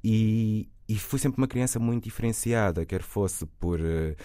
E, 0.03 0.69
e 0.87 0.97
fui 0.97 1.19
sempre 1.19 1.39
uma 1.39 1.47
criança 1.47 1.79
muito 1.79 2.05
diferenciada, 2.05 2.85
quer 2.85 3.01
fosse 3.01 3.45
por. 3.45 3.79
Uh, 3.79 4.15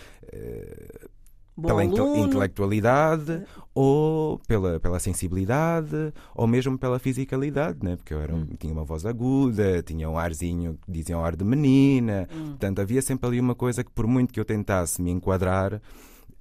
pela 1.61 1.83
aluno. 1.83 2.16
intelectualidade 2.16 3.43
ou 3.75 4.40
pela, 4.40 4.81
pela 4.81 4.99
sensibilidade 4.99 6.12
ou 6.35 6.47
mesmo 6.47 6.76
pela 6.76 6.99
fisicalidade, 6.99 7.78
né? 7.83 7.97
porque 7.97 8.12
eu 8.12 8.21
era, 8.21 8.35
hum. 8.35 8.47
tinha 8.59 8.73
uma 8.73 8.85
voz 8.85 9.07
aguda, 9.07 9.83
tinha 9.83 10.11
um 10.11 10.19
arzinho 10.19 10.78
que 10.85 10.90
diziam 10.90 11.21
um 11.21 11.25
ar 11.25 11.37
de 11.37 11.45
menina, 11.45 12.28
hum. 12.33 12.49
portanto 12.49 12.81
havia 12.81 13.00
sempre 13.00 13.28
ali 13.28 13.40
uma 13.40 13.54
coisa 13.54 13.85
que 13.85 13.90
por 13.90 14.07
muito 14.07 14.33
que 14.33 14.40
eu 14.40 14.45
tentasse 14.45 15.00
me 15.00 15.11
enquadrar 15.11 15.81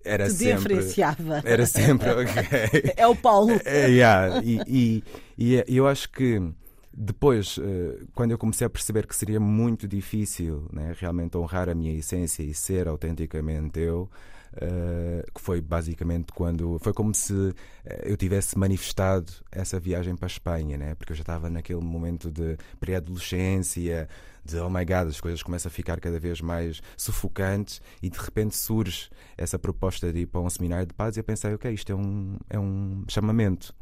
era 0.04 0.25
Te 0.25 0.34
sempre 0.34 0.56
diferenciava. 0.58 1.42
era 1.46 1.66
sempre 1.66 2.10
okay. 2.12 2.94
é 2.98 3.08
o 3.08 3.16
Paulo 3.16 3.54
é, 3.63 3.88
yeah. 3.88 4.42
e, 4.44 5.04
e, 5.38 5.63
e 5.68 5.78
eu 5.78 5.88
acho 5.88 6.10
que 6.10 6.42
depois, 6.96 7.60
eh, 7.60 8.04
quando 8.14 8.32
eu 8.32 8.38
comecei 8.38 8.68
a 8.68 8.70
perceber 8.70 9.08
que 9.08 9.16
seria 9.16 9.40
muito 9.40 9.88
difícil 9.88 10.68
né, 10.72 10.96
realmente 11.00 11.36
honrar 11.38 11.68
a 11.68 11.74
minha 11.74 11.92
essência 11.94 12.44
e 12.44 12.54
ser 12.54 12.88
autenticamente 12.88 13.80
eu, 13.80 14.10
Uh, 14.56 15.26
que 15.34 15.42
foi 15.42 15.60
basicamente 15.62 16.32
quando 16.32 16.78
foi 16.78 16.94
como 16.94 17.12
se 17.16 17.34
uh, 17.34 17.56
eu 18.04 18.16
tivesse 18.16 18.56
manifestado 18.56 19.34
essa 19.52 19.80
viagem 19.80 20.16
para 20.16 20.28
a 20.28 20.30
Espanha, 20.30 20.78
né? 20.78 20.94
porque 20.94 21.12
eu 21.12 21.16
já 21.16 21.24
estava 21.24 21.50
naquele 21.50 21.82
momento 21.82 22.30
de 22.30 22.56
pré-adolescência, 22.80 24.08
de 24.46 24.58
oh 24.58 24.70
my 24.70 24.86
god, 24.86 25.08
as 25.08 25.20
coisas 25.20 25.42
começam 25.42 25.72
a 25.72 25.72
ficar 25.72 26.00
cada 26.00 26.20
vez 26.20 26.40
mais 26.40 26.84
sufocantes 26.96 27.82
e 28.00 28.12
de 28.12 28.20
repente 28.20 28.56
surge 28.56 29.10
essa 29.36 29.58
proposta 29.58 30.14
de 30.14 30.20
ir 30.20 30.26
para 30.28 30.42
um 30.42 30.50
seminário 30.52 30.86
de 30.86 30.94
paz 30.94 31.18
e 31.18 31.22
eu 31.22 31.24
pensei, 31.24 31.56
ok, 31.56 31.74
isto 31.74 31.92
é 31.92 31.96
um, 31.96 32.38
é 32.48 32.60
um 32.60 33.04
chamamento. 33.08 33.74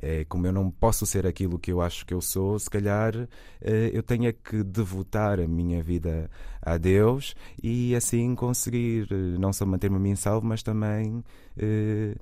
É, 0.00 0.24
como 0.24 0.46
eu 0.46 0.52
não 0.52 0.70
posso 0.70 1.04
ser 1.04 1.26
aquilo 1.26 1.58
que 1.58 1.72
eu 1.72 1.80
acho 1.80 2.06
que 2.06 2.14
eu 2.14 2.20
sou, 2.20 2.58
se 2.58 2.70
calhar 2.70 3.14
eh, 3.60 3.90
eu 3.92 4.02
tenho 4.02 4.32
que 4.32 4.62
devotar 4.62 5.40
a 5.40 5.46
minha 5.48 5.82
vida 5.82 6.30
a 6.62 6.76
Deus 6.76 7.34
e 7.62 7.94
assim 7.96 8.34
conseguir 8.34 9.08
eh, 9.10 9.38
não 9.38 9.52
só 9.52 9.66
manter-me 9.66 9.96
a 9.96 9.98
mim 9.98 10.14
salvo, 10.14 10.46
mas 10.46 10.62
também 10.62 11.24
eh, 11.56 12.14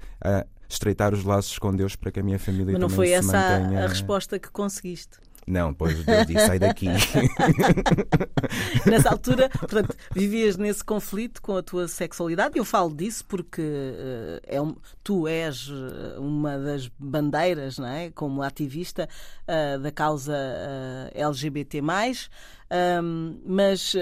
estreitar 0.68 1.12
os 1.12 1.24
laços 1.24 1.58
com 1.58 1.74
Deus 1.74 1.96
para 1.96 2.10
que 2.10 2.20
a 2.20 2.22
minha 2.22 2.38
família 2.38 2.72
mas 2.72 2.80
não 2.80 2.88
também 2.88 2.96
foi 2.96 3.06
se 3.08 3.12
essa 3.12 3.60
mantenha... 3.60 3.84
a 3.84 3.88
resposta 3.88 4.38
que 4.38 4.50
conseguiste? 4.50 5.18
Não, 5.46 5.70
depois 5.70 6.04
Deus 6.04 6.26
disse, 6.26 6.44
sai 6.44 6.58
daqui. 6.58 6.88
Nessa 8.84 9.10
altura, 9.10 9.48
portanto, 9.48 9.96
vivias 10.12 10.56
nesse 10.56 10.82
conflito 10.84 11.40
com 11.40 11.56
a 11.56 11.62
tua 11.62 11.86
sexualidade. 11.86 12.58
Eu 12.58 12.64
falo 12.64 12.92
disso 12.92 13.24
porque 13.26 13.62
uh, 13.62 14.40
é 14.44 14.60
um, 14.60 14.74
tu 15.04 15.28
és 15.28 15.70
eh, 15.70 16.18
uma 16.18 16.58
das 16.58 16.88
bandeiras, 16.98 17.78
não 17.78 17.86
é? 17.86 18.10
como 18.10 18.42
ativista 18.42 19.08
uh, 19.46 19.78
da 19.78 19.92
causa 19.92 20.34
uh, 20.34 21.10
LGBT. 21.14 21.80
Um, 21.80 23.40
mas 23.46 23.94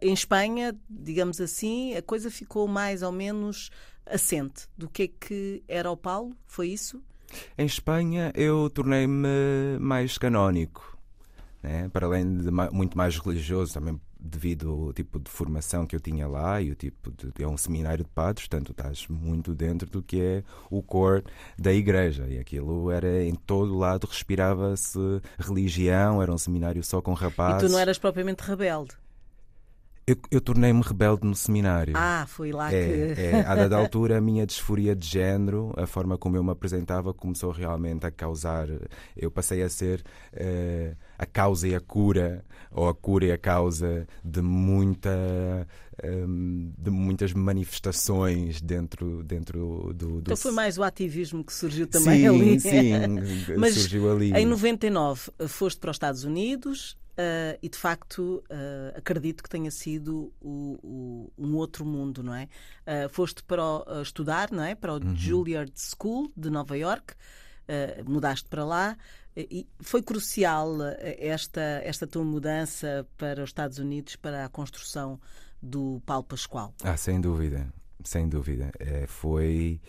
em 0.00 0.12
Espanha, 0.12 0.74
digamos 0.90 1.40
assim, 1.40 1.94
a 1.94 2.02
coisa 2.02 2.28
ficou 2.28 2.66
mais 2.66 3.02
ou 3.02 3.12
menos 3.12 3.70
assente 4.04 4.66
do 4.76 4.88
que 4.88 5.04
é 5.04 5.08
que 5.08 5.62
era 5.68 5.88
o 5.90 5.96
Paulo? 5.96 6.36
Foi 6.44 6.68
isso? 6.68 7.00
Em 7.56 7.66
Espanha 7.66 8.32
eu 8.34 8.70
tornei-me 8.70 9.78
mais 9.80 10.18
canónico, 10.18 10.96
né? 11.62 11.88
para 11.92 12.06
além 12.06 12.38
de 12.38 12.50
muito 12.50 12.96
mais 12.96 13.18
religioso, 13.18 13.74
também 13.74 14.00
devido 14.24 14.70
ao 14.70 14.92
tipo 14.92 15.20
de 15.20 15.30
formação 15.30 15.86
que 15.86 15.94
eu 15.94 16.00
tinha 16.00 16.26
lá 16.26 16.60
e 16.60 16.70
o 16.70 16.74
tipo 16.74 17.12
de 17.12 17.42
é 17.42 17.46
um 17.46 17.58
seminário 17.58 18.04
de 18.04 18.10
padres, 18.10 18.48
portanto 18.48 18.72
estás 18.72 19.06
muito 19.06 19.54
dentro 19.54 19.88
do 19.90 20.02
que 20.02 20.20
é 20.20 20.44
o 20.70 20.82
core 20.82 21.24
da 21.58 21.72
igreja 21.72 22.26
e 22.26 22.38
aquilo 22.38 22.90
era 22.90 23.22
em 23.22 23.34
todo 23.34 23.76
lado 23.76 24.06
respirava-se 24.06 24.98
religião, 25.38 26.22
era 26.22 26.32
um 26.32 26.38
seminário 26.38 26.82
só 26.82 27.02
com 27.02 27.12
rapazes. 27.12 27.64
E 27.64 27.66
tu 27.66 27.72
não 27.72 27.78
eras 27.78 27.98
propriamente 27.98 28.42
rebelde? 28.42 28.96
Eu, 30.06 30.16
eu 30.30 30.40
tornei-me 30.40 30.82
rebelde 30.82 31.26
no 31.26 31.34
seminário. 31.34 31.94
Ah, 31.96 32.26
foi 32.28 32.52
lá 32.52 32.70
é, 32.70 33.14
que. 33.14 33.20
É, 33.20 33.40
a 33.40 33.54
dada 33.54 33.76
altura, 33.76 34.18
a 34.18 34.20
minha 34.20 34.46
disforia 34.46 34.94
de 34.94 35.06
género, 35.06 35.72
a 35.78 35.86
forma 35.86 36.18
como 36.18 36.36
eu 36.36 36.44
me 36.44 36.50
apresentava, 36.50 37.14
começou 37.14 37.50
realmente 37.50 38.04
a 38.04 38.10
causar. 38.10 38.68
Eu 39.16 39.30
passei 39.30 39.62
a 39.62 39.68
ser 39.68 40.04
uh, 40.34 40.94
a 41.18 41.24
causa 41.24 41.66
e 41.68 41.74
a 41.74 41.80
cura, 41.80 42.44
ou 42.70 42.86
a 42.86 42.94
cura 42.94 43.26
e 43.26 43.32
a 43.32 43.38
causa 43.38 44.06
de 44.22 44.42
muita. 44.42 45.66
Um, 46.04 46.72
de 46.76 46.90
muitas 46.90 47.32
manifestações 47.32 48.60
dentro, 48.60 49.22
dentro 49.22 49.92
do, 49.94 50.16
do. 50.16 50.18
Então 50.22 50.36
foi 50.36 50.50
mais 50.50 50.76
o 50.76 50.82
ativismo 50.82 51.44
que 51.44 51.52
surgiu 51.52 51.86
também 51.86 52.18
sim, 52.18 52.26
ali. 52.26 52.60
Sim, 52.60 52.92
Mas 53.56 53.74
surgiu 53.74 54.10
ali. 54.10 54.32
Em 54.32 54.44
99 54.44 55.30
foste 55.46 55.78
para 55.78 55.92
os 55.92 55.94
Estados 55.94 56.24
Unidos, 56.24 56.98
Uh, 57.14 57.56
e 57.62 57.68
de 57.68 57.78
facto 57.78 58.42
uh, 58.50 58.98
acredito 58.98 59.40
que 59.40 59.48
tenha 59.48 59.70
sido 59.70 60.32
o, 60.40 60.78
o, 60.82 61.32
um 61.38 61.54
outro 61.54 61.84
mundo, 61.84 62.24
não 62.24 62.34
é? 62.34 62.48
Uh, 62.86 63.08
foste 63.08 63.40
para 63.44 63.62
o, 63.62 64.02
estudar, 64.02 64.50
não 64.50 64.64
é? 64.64 64.74
Para 64.74 64.94
o 64.94 64.96
uhum. 64.96 65.14
Juilliard 65.14 65.72
School 65.76 66.32
de 66.36 66.50
Nova 66.50 66.76
York, 66.76 67.14
mudaste 68.04 68.48
para 68.48 68.64
lá. 68.64 68.96
E 69.36 69.66
foi 69.80 70.02
crucial 70.02 70.76
esta, 71.00 71.60
esta 71.82 72.06
tua 72.06 72.24
mudança 72.24 73.06
para 73.16 73.42
os 73.42 73.50
Estados 73.50 73.78
Unidos 73.78 74.16
para 74.16 74.44
a 74.44 74.48
construção 74.48 75.18
do 75.62 76.02
Paulo 76.04 76.24
Pascoal? 76.24 76.74
Ah, 76.82 76.96
sem 76.96 77.20
dúvida, 77.20 77.72
sem 78.04 78.28
dúvida. 78.28 78.70
É, 78.78 79.06
foi 79.06 79.80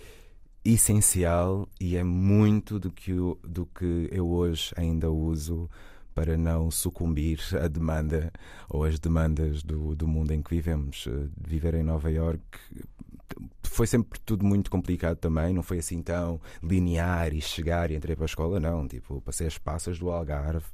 essencial 0.64 1.70
e 1.80 1.96
é 1.96 2.04
muito 2.04 2.80
do 2.80 2.92
que, 2.92 3.12
eu, 3.12 3.40
do 3.44 3.68
que 3.68 4.10
eu 4.12 4.28
hoje 4.28 4.74
ainda 4.76 5.12
uso 5.12 5.70
para 6.16 6.38
não 6.38 6.72
sucumbir 6.72 7.40
à 7.62 7.68
demanda 7.68 8.32
ou 8.70 8.86
às 8.86 8.98
demandas 8.98 9.62
do, 9.62 9.94
do 9.94 10.08
mundo 10.08 10.32
em 10.32 10.42
que 10.42 10.50
vivemos. 10.50 11.08
Viver 11.38 11.76
em 11.76 11.84
Nova 11.84 12.10
York 12.10 12.42
foi 13.64 13.86
sempre 13.86 14.20
tudo 14.22 14.46
muito 14.46 14.72
complicado 14.72 15.18
também, 15.18 15.54
não 15.54 15.62
foi 15.62 15.80
assim 15.80 16.02
tão 16.02 16.40
linear 16.64 17.34
e 17.34 17.42
chegar 17.42 17.92
e 17.92 17.96
entrei 17.96 18.16
para 18.16 18.26
a 18.26 18.28
escola, 18.28 18.60
não. 18.60 18.88
Tipo, 18.88 19.20
passei 19.22 19.48
as 19.48 19.58
passas 19.58 20.00
do 20.00 20.10
Algarve, 20.10 20.66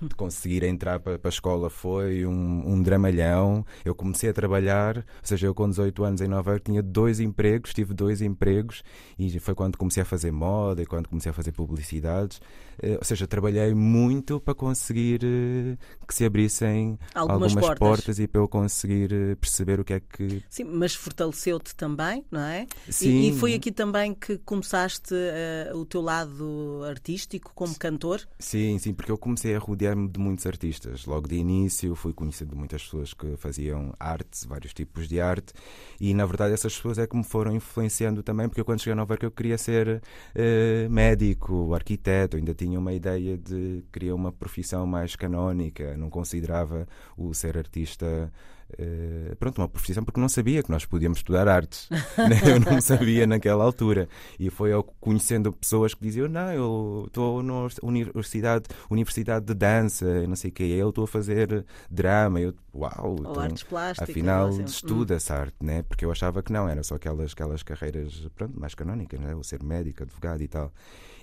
de 0.00 0.14
conseguir 0.14 0.62
entrar 0.62 1.00
para, 1.00 1.18
para 1.18 1.28
a 1.28 1.30
escola 1.30 1.70
foi 1.70 2.26
um, 2.26 2.72
um, 2.72 2.82
dramalhão. 2.82 3.64
Eu 3.84 3.94
comecei 3.94 4.30
a 4.30 4.32
trabalhar, 4.32 4.98
ou 4.98 5.04
seja, 5.22 5.46
eu 5.46 5.54
com 5.54 5.68
18 5.68 6.04
anos 6.04 6.20
em 6.20 6.28
Nova 6.28 6.50
Iorque 6.50 6.70
tinha 6.70 6.82
dois 6.82 7.20
empregos, 7.20 7.72
tive 7.72 7.94
dois 7.94 8.22
empregos 8.22 8.82
e 9.18 9.38
foi 9.40 9.54
quando 9.54 9.76
comecei 9.76 10.02
a 10.02 10.06
fazer 10.06 10.30
moda 10.30 10.82
e 10.82 10.86
quando 10.86 11.08
comecei 11.08 11.30
a 11.30 11.34
fazer 11.34 11.52
publicidades. 11.52 12.40
Eh, 12.82 12.96
ou 12.98 13.04
seja, 13.04 13.26
trabalhei 13.26 13.74
muito 13.74 14.38
para 14.40 14.54
conseguir 14.54 15.20
eh, 15.24 15.76
que 16.06 16.14
se 16.14 16.24
abrissem 16.24 16.98
algumas, 17.14 17.52
algumas 17.52 17.54
portas. 17.54 17.78
portas. 17.78 18.18
e 18.18 18.26
para 18.26 18.40
eu 18.40 18.48
conseguir 18.48 19.12
eh, 19.12 19.34
perceber 19.36 19.80
o 19.80 19.84
que 19.84 19.94
é 19.94 20.00
que. 20.00 20.42
Sim, 20.50 20.64
mas 20.64 20.94
fortaleceu-te 20.94 21.74
também, 21.74 22.24
não 22.30 22.40
é? 22.40 22.66
Sim. 22.88 23.08
E, 23.08 23.28
e 23.30 23.38
foi 23.38 23.54
aqui 23.54 23.72
também 23.72 24.14
que 24.14 24.38
começaste 24.38 25.14
uh, 25.14 25.76
o 25.76 25.84
teu 25.84 26.02
lado 26.02 26.82
artístico 26.88 27.52
como 27.54 27.76
cantor? 27.78 28.20
Sim, 28.38 28.78
sim, 28.78 28.92
porque 28.92 29.10
eu 29.10 29.18
comecei 29.18 29.54
a 29.54 29.58
rodear 29.58 29.86
rodear-me 29.86 30.08
de 30.08 30.18
muitos 30.18 30.46
artistas. 30.46 31.06
Logo 31.06 31.28
de 31.28 31.36
início 31.36 31.94
fui 31.94 32.12
conhecendo 32.12 32.56
muitas 32.56 32.82
pessoas 32.82 33.14
que 33.14 33.36
faziam 33.36 33.94
arte, 34.00 34.46
vários 34.46 34.72
tipos 34.72 35.06
de 35.08 35.20
arte, 35.20 35.52
e 36.00 36.12
na 36.14 36.26
verdade 36.26 36.54
essas 36.54 36.74
pessoas 36.74 36.98
é 36.98 37.06
que 37.06 37.16
me 37.16 37.24
foram 37.24 37.54
influenciando 37.54 38.22
também, 38.22 38.48
porque 38.48 38.60
eu, 38.60 38.64
quando 38.64 38.80
cheguei 38.80 38.92
a 38.92 38.96
Nova 38.96 39.14
Iorque 39.14 39.26
eu 39.26 39.30
queria 39.30 39.58
ser 39.58 40.02
uh, 40.02 40.90
médico, 40.90 41.74
arquiteto, 41.74 42.36
ainda 42.36 42.54
tinha 42.54 42.65
uma 42.74 42.92
ideia 42.94 43.36
de 43.36 43.84
queria 43.92 44.14
uma 44.14 44.32
profissão 44.32 44.86
mais 44.86 45.14
canónica, 45.14 45.96
não 45.96 46.08
considerava 46.08 46.88
o 47.16 47.34
ser 47.34 47.58
artista 47.58 48.32
Uh, 48.72 49.36
pronto, 49.36 49.58
uma 49.58 49.68
profissão 49.68 50.04
porque 50.04 50.20
não 50.20 50.28
sabia 50.28 50.60
que 50.60 50.70
nós 50.70 50.84
podíamos 50.84 51.18
estudar 51.18 51.46
artes. 51.46 51.88
Né? 52.16 52.40
eu 52.50 52.58
não 52.58 52.80
sabia 52.80 53.26
naquela 53.26 53.62
altura. 53.62 54.08
E 54.40 54.50
foi 54.50 54.72
eu 54.72 54.82
conhecendo 54.82 55.52
pessoas 55.52 55.94
que 55.94 56.02
diziam: 56.02 56.28
Não, 56.28 56.50
eu 56.50 57.04
estou 57.06 57.42
na 57.42 57.68
universidade, 57.82 58.64
universidade 58.90 59.44
de 59.44 59.54
dança, 59.54 60.26
não 60.26 60.34
sei 60.34 60.50
o 60.50 60.52
que, 60.52 60.64
eu 60.64 60.88
estou 60.88 61.04
a 61.04 61.06
fazer 61.06 61.64
drama. 61.90 62.40
Eu, 62.40 62.54
uau, 62.74 63.10
Ou 63.10 63.18
então, 63.20 63.40
artes 63.40 63.62
plásticas. 63.62 64.10
Afinal, 64.10 64.50
estuda-se 64.60 65.32
hum. 65.32 65.36
arte, 65.36 65.56
né? 65.60 65.82
porque 65.82 66.04
eu 66.04 66.10
achava 66.10 66.42
que 66.42 66.52
não, 66.52 66.68
era 66.68 66.82
só 66.82 66.96
aquelas, 66.96 67.32
aquelas 67.32 67.62
carreiras 67.62 68.26
pronto, 68.34 68.58
mais 68.58 68.74
canónicas, 68.74 69.20
né? 69.20 69.34
o 69.34 69.44
ser 69.44 69.62
médico, 69.62 70.02
advogado 70.02 70.42
e 70.42 70.48
tal. 70.48 70.72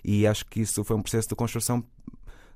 E 0.03 0.27
acho 0.27 0.45
que 0.45 0.61
isso 0.61 0.83
foi 0.83 0.95
um 0.95 1.01
processo 1.01 1.29
de 1.29 1.35
construção 1.35 1.83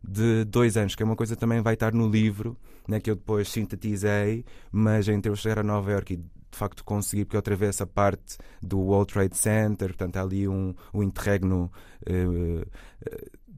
de 0.04 0.46
dois 0.46 0.78
anos, 0.78 0.96
que 0.96 1.04
é 1.04 1.06
uma 1.06 1.16
coisa 1.16 1.36
que 1.36 1.40
também 1.40 1.62
vai 1.62 1.74
estar 1.74 1.94
no 1.94 2.10
livro, 2.10 2.58
né, 2.88 3.00
que 3.00 3.10
eu 3.10 3.16
depois 3.16 3.50
sintetizei, 3.50 4.46
mas 4.72 5.08
entre 5.08 5.32
eu 5.32 5.36
chegar 5.36 5.60
a 5.60 5.64
Nova 5.64 5.92
York 5.92 6.14
e 6.14 6.18
de 6.18 6.58
facto 6.58 6.84
conseguir, 6.84 7.26
porque 7.26 7.36
eu 7.36 7.40
atravesso 7.40 7.84
a 7.84 7.88
parte 7.88 8.38
do 8.62 8.80
World 8.80 9.12
Trade 9.12 9.38
Center, 9.38 9.90
portanto 9.90 10.18
há 10.18 10.22
ali 10.22 10.48
um, 10.48 10.74
um 10.94 11.04
interregno 11.04 11.72
uh, 12.10 12.66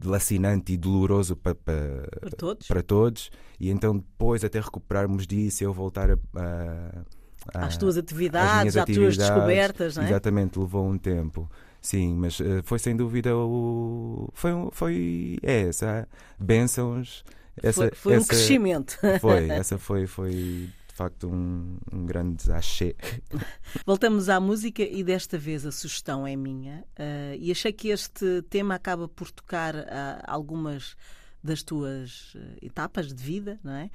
lacinante 0.03 0.73
e 0.73 0.77
doloroso 0.77 1.35
para, 1.35 1.55
para, 1.55 2.07
para, 2.19 2.29
todos. 2.31 2.67
para 2.67 2.81
todos, 2.81 3.31
e 3.59 3.69
então 3.69 3.97
depois 3.97 4.43
até 4.43 4.59
recuperarmos 4.59 5.27
disso, 5.27 5.63
eu 5.63 5.73
voltar 5.73 6.09
a 6.11 7.05
às 7.53 7.77
tuas 7.77 7.97
atividades, 7.97 8.75
às, 8.75 8.89
às 8.89 8.95
tuas 8.95 9.17
descobertas, 9.17 9.97
não 9.97 10.03
é? 10.03 10.07
Exatamente, 10.07 10.59
levou 10.59 10.87
um 10.87 10.97
tempo. 10.97 11.49
Sim, 11.81 12.15
mas 12.15 12.39
uh, 12.39 12.61
foi 12.63 12.77
sem 12.79 12.95
dúvida 12.95 13.35
o. 13.35 14.29
Foi, 14.33 14.51
foi 14.71 15.39
é, 15.41 15.61
essa. 15.61 16.07
Bênçãos. 16.37 17.23
Essa, 17.61 17.87
foi, 17.87 17.91
foi 17.91 18.13
essa, 18.13 18.23
um 18.23 18.27
crescimento. 18.27 18.97
Foi, 19.19 19.47
essa 19.49 19.77
foi, 19.77 20.07
foi 20.07 20.31
de 20.31 20.93
facto 20.93 21.27
um, 21.27 21.77
um 21.91 22.05
grande 22.05 22.51
achê. 22.51 22.95
Voltamos 23.85 24.27
à 24.29 24.39
música 24.39 24.83
e 24.83 25.03
desta 25.03 25.37
vez 25.37 25.65
a 25.65 25.71
sugestão 25.71 26.27
é 26.27 26.35
minha. 26.35 26.83
Uh, 26.99 27.35
e 27.39 27.51
achei 27.51 27.71
que 27.71 27.89
este 27.89 28.41
tema 28.49 28.75
acaba 28.75 29.07
por 29.07 29.31
tocar 29.31 29.75
uh, 29.75 29.79
algumas 30.25 30.95
das 31.41 31.63
tuas 31.63 32.35
etapas 32.61 33.13
de 33.13 33.23
vida, 33.23 33.57
não 33.63 33.71
é? 33.71 33.89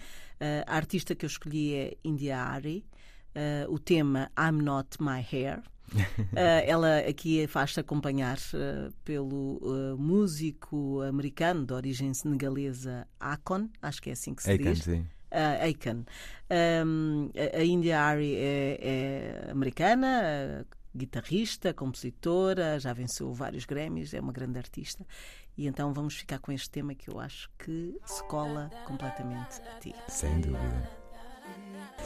a 0.67 0.77
artista 0.77 1.15
que 1.15 1.27
eu 1.27 1.29
escolhi 1.29 1.75
é 1.75 1.97
India 2.03 2.39
Ari. 2.39 2.87
O 3.69 3.79
tema 3.79 4.31
I'm 4.39 4.63
Not 4.63 4.97
My 5.01 5.21
Hair. 5.21 5.63
Uh, 5.95 6.35
ela 6.67 6.99
aqui 6.99 7.47
faz-se 7.47 7.79
acompanhar 7.79 8.39
uh, 8.39 8.93
pelo 9.05 9.59
uh, 9.63 9.99
músico 9.99 11.03
americano 11.03 11.65
de 11.65 11.73
origem 11.73 12.13
senegalesa 12.15 13.07
Akon, 13.21 13.69
acho 13.81 14.03
que 14.03 14.11
é 14.11 14.13
assim 14.15 14.35
que 14.35 14.43
se 14.43 14.51
Akon, 14.51 14.73
diz. 14.73 14.83
Sim. 14.83 15.07
Uh, 15.31 15.71
Akon. 15.71 16.05
Um, 16.87 17.31
a 17.35 17.65
India 17.65 18.01
Ari 18.01 18.35
é, 18.37 18.79
é 18.81 19.51
americana, 19.51 20.67
guitarrista, 20.95 21.75
compositora, 21.75 22.79
já 22.79 22.93
venceu 22.93 23.33
vários 23.33 23.65
Grammys, 23.65 24.15
é 24.15 24.21
uma 24.21 24.33
grande 24.33 24.59
artista. 24.59 25.05
E 25.57 25.67
então 25.67 25.93
vamos 25.93 26.17
ficar 26.17 26.39
com 26.39 26.51
este 26.51 26.71
tema 26.71 26.95
que 26.95 27.09
eu 27.09 27.21
acho 27.21 27.49
que 27.59 27.97
se 28.05 28.23
cola 28.25 28.71
completamente 28.87 29.61
a 29.61 29.79
ti. 29.79 29.95
Sem 30.09 30.41
dúvida. 30.41 31.04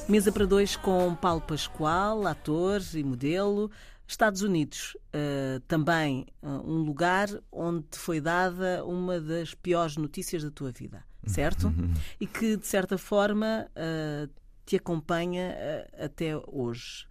Mesa 0.09 0.33
para 0.33 0.47
dois 0.47 0.77
com 0.77 1.15
Paulo 1.15 1.43
Pascoal, 1.43 2.27
ator 2.27 2.81
e 2.95 3.05
modelo. 3.05 3.71
Estados 4.09 4.41
Unidos, 4.41 4.97
uh, 5.09 5.61
também 5.69 6.27
uh, 6.43 6.49
um 6.49 6.83
lugar 6.83 7.29
onde 7.53 7.83
te 7.83 7.99
foi 7.99 8.23
dada 8.23 8.83
uma 8.87 9.21
das 9.21 9.53
piores 9.53 9.99
notícias 9.99 10.43
da 10.43 10.51
tua 10.51 10.73
vida, 10.73 11.05
certo? 11.27 11.71
e 12.19 12.27
que, 12.27 12.57
de 12.57 12.67
certa 12.67 12.97
forma, 12.97 13.71
uh, 13.77 14.33
te 14.65 14.77
acompanha 14.77 15.55
até 16.03 16.35
hoje. 16.47 17.07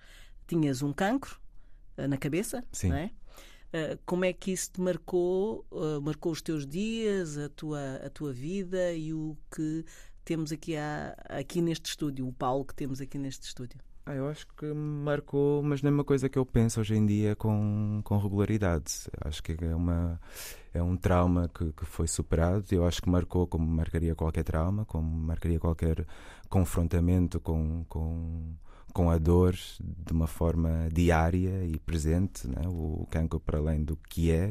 Tinhas 0.47 0.81
um 0.81 0.91
cancro 0.91 1.39
na 1.95 2.17
cabeça, 2.17 2.63
Sim. 2.71 2.89
não 2.89 2.97
é? 2.97 3.11
como 4.05 4.23
é 4.23 4.31
que 4.31 4.51
isso 4.51 4.71
te 4.71 4.79
marcou, 4.79 5.65
marcou 6.01 6.31
os 6.31 6.41
teus 6.41 6.65
dias, 6.65 7.37
a 7.37 7.49
tua, 7.49 7.95
a 7.97 8.09
tua 8.09 8.31
vida 8.31 8.93
e 8.93 9.13
o 9.13 9.35
que 9.53 9.83
temos 10.27 10.51
aqui, 10.51 10.75
a, 10.75 11.15
aqui 11.29 11.61
neste 11.61 11.85
estúdio, 11.85 12.27
o 12.27 12.33
Paulo 12.33 12.65
que 12.65 12.75
temos 12.75 12.99
aqui 12.99 13.17
neste 13.17 13.43
estúdio? 13.43 13.79
Ah, 14.05 14.13
eu 14.13 14.27
acho 14.27 14.45
que 14.57 14.65
marcou, 14.73 15.63
mas 15.63 15.81
não 15.81 15.89
é 15.89 15.93
uma 15.93 16.03
coisa 16.03 16.27
que 16.27 16.37
eu 16.37 16.45
penso 16.45 16.81
hoje 16.81 16.95
em 16.95 17.05
dia 17.05 17.33
com, 17.33 18.01
com 18.03 18.17
regularidade. 18.17 19.09
Acho 19.21 19.41
que 19.41 19.55
é, 19.63 19.73
uma, 19.73 20.19
é 20.73 20.83
um 20.83 20.97
trauma 20.97 21.49
que, 21.49 21.71
que 21.71 21.85
foi 21.85 22.09
superado. 22.09 22.65
Eu 22.71 22.85
acho 22.85 23.01
que 23.01 23.09
marcou 23.09 23.47
como 23.47 23.65
marcaria 23.65 24.15
qualquer 24.15 24.43
trauma, 24.43 24.83
como 24.83 25.09
marcaria 25.09 25.59
qualquer 25.59 26.05
confrontamento 26.49 27.39
com, 27.39 27.85
com, 27.87 28.53
com 28.93 29.09
a 29.09 29.17
dor 29.17 29.55
de 29.79 30.11
uma 30.11 30.27
forma 30.27 30.89
diária 30.91 31.65
e 31.65 31.79
presente. 31.79 32.49
Né? 32.49 32.67
O 32.67 33.07
cancro, 33.09 33.39
para 33.39 33.59
além 33.59 33.81
do 33.81 33.95
que 33.95 34.29
é, 34.31 34.49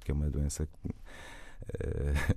que 0.00 0.10
é 0.10 0.14
uma 0.14 0.30
doença. 0.30 0.66
Uh, 0.84 2.34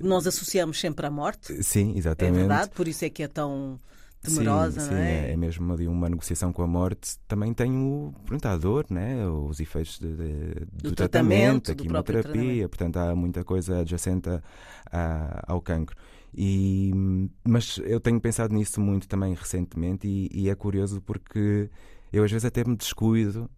nós 0.00 0.26
associamos 0.26 0.80
sempre 0.80 1.06
à 1.06 1.10
morte. 1.10 1.62
Sim, 1.62 1.94
exatamente. 1.96 2.36
É 2.36 2.38
verdade, 2.38 2.70
por 2.70 2.88
isso 2.88 3.04
é 3.04 3.10
que 3.10 3.22
é 3.22 3.28
tão 3.28 3.78
temerosa, 4.22 4.80
sim, 4.80 4.90
não 4.90 4.96
é? 4.96 5.28
é? 5.28 5.32
é? 5.32 5.36
mesmo 5.36 5.72
ali 5.72 5.86
uma 5.86 6.08
negociação 6.08 6.52
com 6.52 6.62
a 6.62 6.66
morte. 6.66 7.16
Também 7.28 7.52
tem 7.54 7.76
o, 7.76 8.12
pronto, 8.24 8.46
a 8.46 8.56
dor, 8.56 8.86
né? 8.90 9.26
os 9.26 9.60
efeitos 9.60 9.98
de, 9.98 10.08
de, 10.08 10.54
do, 10.72 10.90
do, 10.90 10.92
tratamento, 10.94 11.72
a 11.72 11.74
quimioterapia, 11.74 12.68
portanto 12.68 12.96
há 12.96 13.14
muita 13.14 13.44
coisa 13.44 13.80
adjacente 13.80 14.28
a, 14.28 14.42
a, 14.90 15.44
ao 15.52 15.60
cancro. 15.60 15.96
E, 16.36 16.92
mas 17.42 17.78
eu 17.84 17.98
tenho 17.98 18.20
pensado 18.20 18.52
nisso 18.52 18.80
muito 18.80 19.08
também 19.08 19.32
recentemente 19.32 20.06
e, 20.06 20.28
e 20.32 20.50
é 20.50 20.54
curioso 20.54 21.00
porque 21.00 21.70
eu 22.12 22.22
às 22.22 22.30
vezes 22.30 22.44
até 22.44 22.62
me 22.62 22.76
descuido 22.76 23.48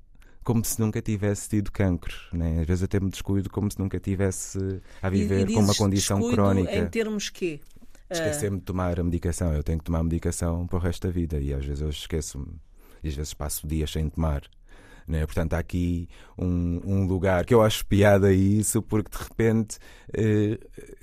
como 0.45 0.65
se 0.65 0.81
nunca 0.81 1.03
tivesse 1.03 1.49
tido 1.49 1.71
cancro, 1.71 2.15
né? 2.33 2.61
às 2.61 2.67
vezes 2.67 2.85
até 2.85 2.99
me 2.99 3.11
descuido 3.11 3.51
como 3.51 3.71
se 3.71 3.79
nunca 3.79 4.01
tivesse 4.01 4.59
a 5.03 5.11
viver 5.11 5.49
e, 5.49 5.53
e 5.53 5.55
com 5.55 5.61
uma 5.61 5.75
condição 5.75 6.21
crónica. 6.31 6.75
Em 6.75 6.87
termos 6.87 7.29
quê? 7.29 7.61
Esquecer-me 8.11 8.59
de 8.59 8.65
tomar 8.65 8.99
a 8.99 9.05
medicação. 9.05 9.53
Eu 9.53 9.63
tenho 9.63 9.79
que 9.79 9.85
tomar 9.85 9.99
a 9.99 10.05
medicação 10.05 10.67
para 10.67 10.77
o 10.77 10.81
resto 10.81 11.07
da 11.07 11.13
vida 11.13 11.39
e 11.39 11.53
às 11.53 11.65
vezes 11.65 11.83
eu 11.83 11.91
esqueço-me. 11.91 12.59
E 13.03 13.09
às 13.09 13.15
vezes 13.15 13.35
passo 13.35 13.67
dias 13.67 13.91
sem 13.91 14.09
tomar. 14.09 14.43
Né? 15.07 15.25
Portanto, 15.25 15.55
há 15.55 15.59
aqui 15.59 16.09
um, 16.37 16.81
um, 16.85 17.07
lugar 17.07 17.45
que 17.45 17.55
eu 17.55 17.63
acho 17.63 17.85
piada 17.87 18.33
isso, 18.33 18.83
porque 18.83 19.11
de 19.11 19.25
repente, 19.25 19.79
eh, 20.13 20.59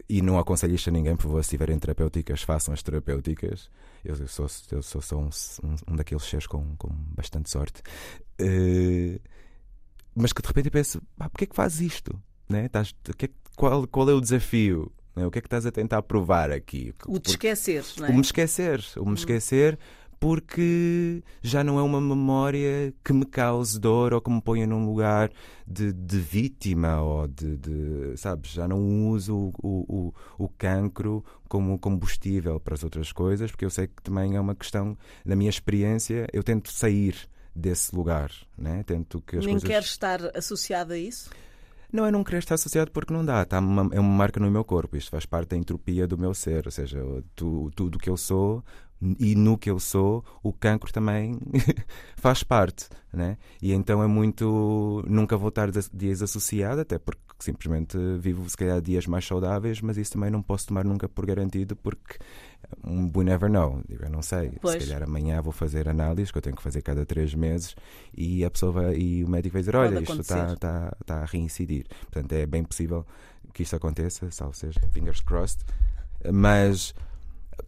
e 0.07 0.21
não 0.21 0.37
aconselho 0.37 0.75
isto 0.75 0.89
a 0.89 0.93
ninguém, 0.93 1.15
por 1.15 1.23
favor, 1.23 1.43
se 1.43 1.49
tiverem 1.49 1.79
terapêuticas, 1.79 2.43
façam 2.43 2.71
as 2.71 2.83
terapêuticas. 2.83 3.69
Eu, 4.05 4.15
eu 4.15 4.27
sou, 4.27 4.47
eu 4.71 4.81
sou, 4.83 5.01
sou 5.01 5.21
um, 5.21 5.29
um, 5.63 5.75
um, 5.91 5.95
daqueles 5.95 6.23
seres 6.23 6.45
com, 6.47 6.75
com 6.77 6.89
bastante 6.89 7.49
sorte. 7.49 7.81
Eh, 8.39 9.19
mas 10.15 10.31
que 10.31 10.41
de 10.41 10.47
repente 10.47 10.67
eu 10.67 10.71
penso, 10.71 11.01
ah, 11.19 11.29
porquê 11.29 11.45
é 11.45 11.47
que 11.47 11.55
fazes 11.55 11.81
isto? 11.81 12.21
Né? 12.47 12.69
Que, 13.17 13.25
é 13.25 13.29
qual, 13.55 13.87
qual 13.87 14.09
é 14.09 14.13
o 14.13 14.21
desafio? 14.21 14.91
né? 15.15 15.25
O 15.25 15.31
que 15.31 15.39
é 15.39 15.41
que 15.41 15.47
estás 15.47 15.65
a 15.65 15.71
tentar 15.71 16.01
provar 16.03 16.51
aqui? 16.51 16.93
O 17.07 17.17
de 17.19 17.29
esquecer, 17.31 17.83
não 17.97 18.07
é? 18.07 18.09
o 18.11 18.13
me 18.13 18.21
esquecer, 18.21 18.83
o 18.97 19.01
me 19.01 19.07
Uhum. 19.07 19.13
esquecer 19.13 19.79
porque 20.25 21.21
já 21.43 21.63
não 21.63 21.77
é 21.77 21.83
uma 21.83 22.01
memória 22.01 22.91
que 23.03 23.13
me 23.13 23.27
cause 23.27 23.79
dor 23.79 24.11
ou 24.11 24.19
que 24.19 24.31
me 24.31 24.41
ponha 24.41 24.65
num 24.65 24.83
lugar 24.83 25.31
de, 25.67 25.93
de 25.93 26.17
vítima 26.19 26.99
ou 26.99 27.27
de, 27.27 27.55
de- 27.57 28.17
sabes, 28.17 28.49
já 28.49 28.67
não 28.67 29.07
uso 29.09 29.53
o, 29.61 29.85
o, 29.87 30.45
o 30.45 30.49
cancro 30.49 31.23
como 31.47 31.77
combustível 31.77 32.59
para 32.59 32.73
as 32.73 32.83
outras 32.83 33.11
coisas, 33.11 33.51
porque 33.51 33.65
eu 33.65 33.69
sei 33.69 33.85
que 33.85 34.01
também 34.01 34.35
é 34.35 34.39
uma 34.39 34.55
questão, 34.55 34.97
na 35.23 35.35
minha 35.35 35.49
experiência, 35.51 36.25
eu 36.33 36.41
tento 36.41 36.71
sair 36.71 37.15
desse 37.55 37.95
lugar, 37.95 38.31
né? 38.57 38.81
Tento 38.81 39.21
que 39.21 39.37
as 39.37 39.45
Nem 39.45 39.53
coisas 39.53 39.69
queres 39.69 39.89
estar 39.89 40.35
associado 40.35 40.93
a 40.93 40.97
isso? 40.97 41.29
Não, 41.91 42.05
eu 42.05 42.11
não 42.11 42.23
querer 42.23 42.39
estar 42.39 42.55
associado 42.55 42.91
porque 42.91 43.13
não 43.13 43.25
dá. 43.25 43.43
Tá 43.45 43.59
uma, 43.59 43.89
é 43.93 43.99
uma 43.99 44.09
marca 44.17 44.39
no 44.39 44.49
meu 44.51 44.63
corpo. 44.63 44.97
Isto 44.97 45.11
faz 45.11 45.25
parte 45.25 45.49
da 45.49 45.57
entropia 45.57 46.07
do 46.07 46.17
meu 46.17 46.33
ser. 46.33 46.65
Ou 46.65 46.71
seja, 46.71 46.99
tudo 47.35 47.99
que 47.99 48.09
eu 48.09 48.17
sou 48.17 48.63
e 49.19 49.35
no 49.35 49.57
que 49.57 49.69
eu 49.69 49.79
sou, 49.79 50.23
o 50.41 50.51
cancro 50.53 50.91
também 50.91 51.37
faz 52.17 52.43
parte. 52.43 52.87
Né? 53.13 53.37
E 53.61 53.73
então 53.73 54.01
é 54.03 54.07
muito. 54.07 55.03
Nunca 55.07 55.37
vou 55.37 55.49
estar 55.49 55.69
des- 55.71 55.89
desassociado, 55.89 56.81
até 56.81 56.97
porque 56.97 57.21
simplesmente 57.39 57.97
vivo, 58.19 58.49
se 58.49 58.55
calhar, 58.57 58.81
dias 58.81 59.05
mais 59.05 59.25
saudáveis, 59.25 59.81
mas 59.81 59.97
isso 59.97 60.13
também 60.13 60.29
não 60.31 60.41
posso 60.41 60.67
tomar 60.67 60.83
nunca 60.85 61.07
por 61.09 61.25
garantido 61.25 61.75
porque. 61.75 62.17
Um, 62.83 63.11
We 63.15 63.23
never 63.23 63.49
know, 63.49 63.81
eu 63.89 64.09
não 64.09 64.21
sei. 64.21 64.51
Pois. 64.61 64.81
Se 64.83 64.89
calhar 64.89 65.03
amanhã 65.03 65.41
vou 65.41 65.51
fazer 65.53 65.87
análises 65.89 66.31
que 66.31 66.37
eu 66.37 66.41
tenho 66.41 66.55
que 66.55 66.61
fazer 66.63 66.81
cada 66.81 67.05
três 67.05 67.33
meses 67.33 67.75
e 68.15 68.43
a 68.45 68.49
pessoa 68.51 68.71
vai, 68.71 68.95
e 68.97 69.23
o 69.23 69.29
médico 69.29 69.53
vai 69.53 69.61
dizer: 69.61 69.71
Pode 69.73 69.95
Olha, 69.95 70.03
isto 70.03 70.21
está 70.21 70.53
está, 70.53 70.97
está 71.01 71.15
a 71.21 71.25
reincidir. 71.25 71.85
Portanto, 72.11 72.31
é 72.33 72.45
bem 72.45 72.63
possível 72.63 73.05
que 73.53 73.63
isto 73.63 73.75
aconteça, 73.75 74.29
salvo 74.31 74.53
seja, 74.55 74.79
fingers 74.91 75.21
crossed. 75.21 75.61
Mas 76.33 76.93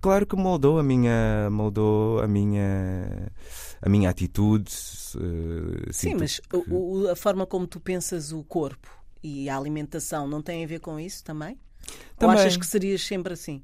claro 0.01 0.25
que 0.25 0.35
moldou 0.35 0.79
a 0.79 0.83
minha 0.83 1.49
moldou 1.51 2.19
a 2.21 2.27
minha 2.27 3.31
a 3.81 3.89
minha 3.89 4.09
atitude. 4.09 4.71
eh, 5.15 5.91
Sim, 5.91 6.15
mas 6.15 6.39
que- 6.39 6.57
o- 6.69 7.07
a 7.09 7.15
forma 7.15 7.45
como 7.45 7.67
tu 7.67 7.79
pensas 7.79 8.31
o 8.31 8.43
corpo 8.43 8.89
e 9.23 9.49
a 9.49 9.57
alimentação 9.57 10.27
não 10.27 10.41
tem 10.41 10.63
a 10.63 10.67
ver 10.67 10.79
com 10.79 10.99
isso 10.99 11.23
também? 11.23 11.57
Também. 12.17 12.35
Ou 12.35 12.41
achas 12.41 12.57
que 12.57 12.65
serias 12.65 13.01
sempre 13.01 13.33
assim? 13.33 13.63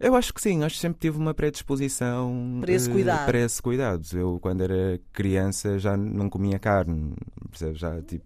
Eu 0.00 0.14
acho 0.14 0.32
que 0.32 0.40
sim, 0.40 0.62
acho 0.62 0.76
que 0.76 0.80
sempre 0.80 1.00
tive 1.00 1.18
uma 1.18 1.34
predisposição 1.34 2.58
Para 2.60 2.72
esse 2.72 2.88
eh, 2.88 2.92
cuidado. 2.92 3.26
para 3.26 3.38
esse 3.38 3.60
cuidado. 3.62 4.06
Eu, 4.12 4.38
quando 4.40 4.62
era 4.62 5.00
criança, 5.12 5.78
já 5.78 5.96
não 5.96 6.28
comia 6.30 6.58
carne, 6.58 7.14
percebes? 7.50 7.78
Já, 7.80 8.00
tipo, 8.02 8.24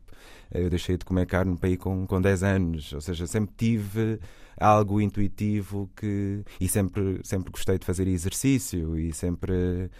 eu 0.50 0.68
deixei 0.68 0.96
de 0.98 1.04
comer 1.04 1.26
carne 1.26 1.56
para 1.56 1.70
ir 1.70 1.78
com, 1.78 2.06
com 2.06 2.20
10 2.20 2.42
anos, 2.42 2.92
ou 2.92 3.00
seja, 3.00 3.26
sempre 3.26 3.54
tive 3.56 4.20
algo 4.60 5.00
intuitivo 5.00 5.88
que. 5.96 6.44
E 6.60 6.68
sempre, 6.68 7.20
sempre 7.24 7.50
gostei 7.50 7.78
de 7.78 7.86
fazer 7.86 8.06
exercício 8.06 8.98
e 8.98 9.12
sempre. 9.14 9.90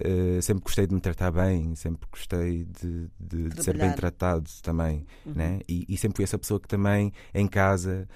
eh, 0.00 0.40
sempre 0.42 0.62
gostei 0.64 0.86
de 0.86 0.94
me 0.94 1.00
tratar 1.00 1.30
bem, 1.30 1.74
sempre 1.74 2.06
gostei 2.10 2.64
de, 2.64 3.08
de- 3.18 3.48
de 3.48 3.62
ser 3.64 3.78
bem 3.78 3.92
tratado 3.92 4.48
também, 4.62 5.06
Uhum. 5.24 5.32
né? 5.34 5.60
E, 5.68 5.84
e 5.88 5.96
sempre 5.96 6.16
fui 6.16 6.24
essa 6.24 6.38
pessoa 6.38 6.60
que 6.60 6.68
também 6.68 7.12
em 7.34 7.46
casa 7.46 8.06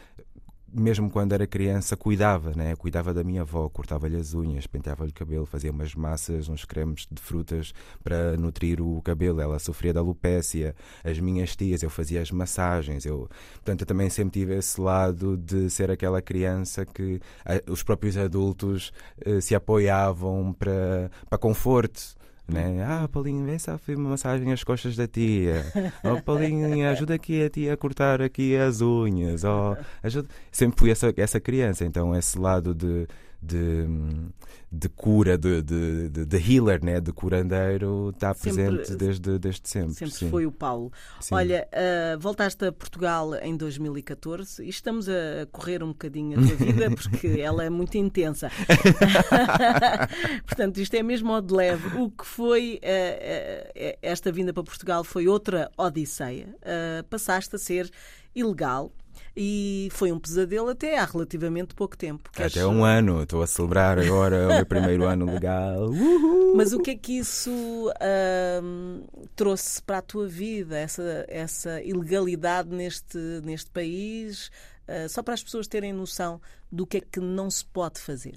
mesmo 0.72 1.10
quando 1.10 1.32
era 1.32 1.46
criança, 1.46 1.96
cuidava, 1.96 2.52
né? 2.54 2.76
Cuidava 2.76 3.14
da 3.14 3.24
minha 3.24 3.42
avó, 3.42 3.68
cortava-lhe 3.68 4.16
as 4.16 4.34
unhas, 4.34 4.66
penteava-lhe 4.66 5.10
o 5.10 5.14
cabelo, 5.14 5.46
fazia 5.46 5.70
umas 5.70 5.94
massas, 5.94 6.48
uns 6.48 6.64
cremes 6.64 7.06
de 7.10 7.20
frutas 7.20 7.72
para 8.02 8.36
nutrir 8.36 8.80
o 8.80 9.00
cabelo. 9.02 9.40
Ela 9.40 9.58
sofria 9.58 9.92
da 9.92 10.00
alopécia. 10.00 10.74
As 11.02 11.18
minhas 11.18 11.56
tias, 11.56 11.82
eu 11.82 11.90
fazia 11.90 12.20
as 12.20 12.30
massagens. 12.30 13.04
Eu, 13.04 13.28
portanto, 13.54 13.82
eu 13.82 13.86
também 13.86 14.10
sempre 14.10 14.40
tive 14.40 14.56
esse 14.56 14.80
lado 14.80 15.36
de 15.36 15.70
ser 15.70 15.90
aquela 15.90 16.20
criança 16.20 16.84
que 16.84 17.20
ah, 17.44 17.62
os 17.70 17.82
próprios 17.82 18.16
adultos 18.16 18.92
eh, 19.24 19.40
se 19.40 19.54
apoiavam 19.54 20.52
para, 20.52 21.10
para 21.28 21.38
conforto. 21.38 22.17
Né? 22.50 22.82
Ah, 22.82 23.06
Paulinho, 23.06 23.44
vem 23.44 23.58
só 23.58 23.76
fazer 23.76 23.96
uma 23.96 24.08
massagem 24.10 24.50
às 24.50 24.64
costas 24.64 24.96
da 24.96 25.06
tia. 25.06 25.66
Oh, 26.02 26.22
Paulinho, 26.22 26.88
ajuda 26.88 27.14
aqui 27.14 27.44
a 27.44 27.50
tia 27.50 27.74
a 27.74 27.76
cortar 27.76 28.22
aqui 28.22 28.56
as 28.56 28.80
unhas. 28.80 29.44
Oh, 29.44 29.76
ajuda. 30.02 30.28
Sempre 30.50 30.78
fui 30.78 30.90
essa, 30.90 31.12
essa 31.16 31.38
criança, 31.38 31.84
então 31.84 32.16
esse 32.16 32.38
lado 32.38 32.74
de, 32.74 33.06
de, 33.40 33.86
de 34.70 34.88
cura, 34.88 35.38
de, 35.38 35.62
de, 35.62 36.26
de, 36.26 36.36
healer, 36.36 36.84
né? 36.84 37.00
de 37.00 37.12
curandeiro, 37.12 38.10
está 38.10 38.34
Sempre- 38.34 38.64
presente 38.64 38.96
desde, 38.96 39.38
desde 39.38 39.68
sempre. 39.68 39.94
Sempre 39.94 40.14
sim. 40.14 40.30
foi 40.30 40.44
o 40.44 40.52
Paulo. 40.52 40.92
Sim. 41.20 41.34
Olha, 41.34 41.68
ah, 41.72 42.16
voltaste 42.18 42.64
a 42.64 42.72
Portugal 42.72 43.34
em 43.36 43.56
2014 43.56 44.64
e 44.64 44.68
estamos 44.68 45.08
a 45.08 45.46
correr 45.52 45.82
um 45.82 45.88
bocadinho 45.88 46.38
a 46.38 46.46
tua 46.46 46.56
vida 46.66 46.90
porque 46.90 47.28
ela 47.40 47.64
é 47.64 47.70
muito 47.70 47.96
intensa. 47.96 48.50
Portanto, 50.46 50.78
isto 50.78 50.94
é 50.94 51.02
mesmo 51.02 51.32
ao 51.32 51.40
de 51.40 51.54
leve. 51.54 51.96
O 51.96 52.10
que 52.10 52.26
foi 52.26 52.80
ah, 52.82 53.68
ah, 53.76 53.98
esta 54.02 54.32
vinda 54.32 54.52
para 54.52 54.62
Portugal 54.64 55.04
foi 55.04 55.28
outra 55.28 55.70
odisseia. 55.76 56.54
Passaste 57.08 57.54
a 57.56 57.58
ser 57.58 57.90
ilegal 58.34 58.92
e 59.36 59.88
foi 59.92 60.10
um 60.12 60.18
pesadelo 60.18 60.68
até 60.68 60.98
há 60.98 61.04
relativamente 61.04 61.74
pouco 61.74 61.96
tempo. 61.96 62.30
Queres- 62.32 62.56
Até 62.56 62.66
um 62.66 62.84
ano, 62.84 63.22
estou 63.22 63.42
a 63.42 63.46
celebrar 63.46 63.98
agora 63.98 64.46
o 64.46 64.54
meu 64.54 64.66
primeiro 64.66 65.04
ano 65.04 65.26
legal. 65.26 65.86
Uhul. 65.90 66.54
Mas 66.56 66.72
o 66.72 66.78
que 66.80 66.90
é 66.92 66.96
que 66.96 67.18
isso 67.18 67.50
ahm, 68.00 69.02
trouxe 69.36 69.82
para 69.82 69.98
a 69.98 70.02
tua 70.02 70.26
vida, 70.28 70.76
essa, 70.78 71.24
essa 71.28 71.82
ilegalidade 71.82 72.68
neste, 72.70 73.18
neste 73.44 73.70
país? 73.70 74.50
Ah, 74.86 75.08
só 75.08 75.22
para 75.22 75.34
as 75.34 75.42
pessoas 75.42 75.66
terem 75.68 75.92
noção 75.92 76.40
do 76.72 76.86
que 76.86 76.96
é 76.96 77.00
que 77.00 77.20
não 77.20 77.50
se 77.50 77.64
pode 77.64 78.00
fazer. 78.00 78.36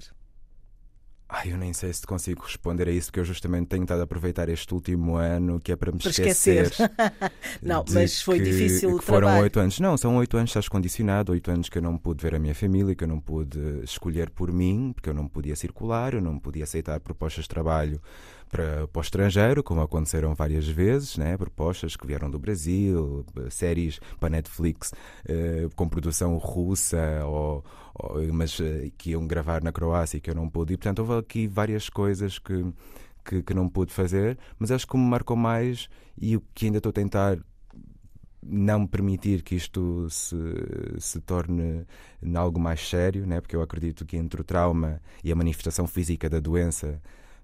Ai, 1.34 1.50
eu 1.50 1.56
nem 1.56 1.72
sei 1.72 1.90
se 1.90 2.02
te 2.02 2.06
consigo 2.06 2.42
responder 2.42 2.86
a 2.88 2.90
isso, 2.92 3.06
porque 3.06 3.20
eu 3.20 3.24
justamente 3.24 3.68
tenho 3.68 3.84
estado 3.84 4.00
a 4.00 4.04
aproveitar 4.04 4.50
este 4.50 4.74
último 4.74 5.16
ano 5.16 5.58
que 5.58 5.72
é 5.72 5.76
para 5.76 5.90
me 5.90 5.98
Para 5.98 6.10
esquecer. 6.10 6.64
esquecer. 6.66 6.90
Não, 7.62 7.82
mas 7.90 8.20
foi 8.20 8.36
que- 8.38 8.44
difícil 8.44 8.98
que 8.98 9.04
foram 9.04 9.38
oito 9.40 9.58
anos. 9.58 9.80
Não, 9.80 9.96
são 9.96 10.14
oito 10.16 10.36
anos, 10.36 10.50
estás 10.50 10.68
condicionado, 10.68 11.32
oito 11.32 11.50
anos 11.50 11.70
que 11.70 11.78
eu 11.78 11.82
não 11.82 11.96
pude 11.96 12.22
ver 12.22 12.34
a 12.34 12.38
minha 12.38 12.54
família, 12.54 12.94
que 12.94 13.02
eu 13.02 13.08
não 13.08 13.18
pude 13.18 13.58
escolher 13.82 14.28
por 14.28 14.52
mim, 14.52 14.92
porque 14.94 15.08
eu 15.08 15.14
não 15.14 15.26
podia 15.26 15.56
circular, 15.56 16.12
eu 16.12 16.20
não 16.20 16.38
podia 16.38 16.64
aceitar 16.64 17.00
propostas 17.00 17.44
de 17.44 17.48
trabalho 17.48 17.98
para, 18.52 18.86
para 18.86 19.00
o 19.00 19.02
estrangeiro, 19.02 19.62
como 19.64 19.80
aconteceram 19.80 20.34
várias 20.34 20.68
vezes, 20.68 21.16
né? 21.16 21.36
propostas 21.38 21.96
que 21.96 22.06
vieram 22.06 22.30
do 22.30 22.38
Brasil, 22.38 23.24
séries 23.50 23.98
para 24.20 24.28
Netflix 24.30 24.92
eh, 25.26 25.68
com 25.74 25.88
produção 25.88 26.36
russa, 26.36 27.24
ou, 27.24 27.64
ou- 27.94 28.32
mas 28.32 28.60
eh, 28.60 28.90
que 28.98 29.10
iam 29.12 29.26
gravar 29.26 29.62
na 29.64 29.72
Croácia 29.72 30.18
e 30.18 30.20
que 30.20 30.30
eu 30.30 30.34
não 30.34 30.48
pude. 30.50 30.74
E, 30.74 30.76
portanto, 30.76 30.98
houve 31.00 31.14
aqui 31.14 31.46
várias 31.48 31.88
coisas 31.88 32.38
que, 32.38 32.62
que, 33.24 33.42
que 33.42 33.54
não 33.54 33.68
pude 33.68 33.92
fazer, 33.92 34.38
mas 34.58 34.70
acho 34.70 34.86
que 34.86 34.96
me 34.98 35.04
marcou 35.04 35.36
mais 35.36 35.88
e 36.20 36.36
o 36.36 36.42
que 36.54 36.66
ainda 36.66 36.78
estou 36.78 36.90
a 36.90 36.92
tentar 36.92 37.38
não 38.44 38.86
permitir 38.86 39.42
que 39.42 39.54
isto 39.54 40.08
se, 40.10 40.36
se 40.98 41.20
torne 41.20 41.86
algo 42.34 42.58
mais 42.58 42.88
sério, 42.88 43.24
né? 43.26 43.40
porque 43.40 43.54
eu 43.54 43.62
acredito 43.62 44.04
que 44.04 44.16
entre 44.16 44.40
o 44.40 44.44
trauma 44.44 45.00
e 45.22 45.30
a 45.30 45.36
manifestação 45.36 45.86
física 45.86 46.28
da 46.28 46.40
doença 46.40 47.00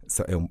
só- 0.08 0.24
é 0.26 0.36
um- 0.36 0.48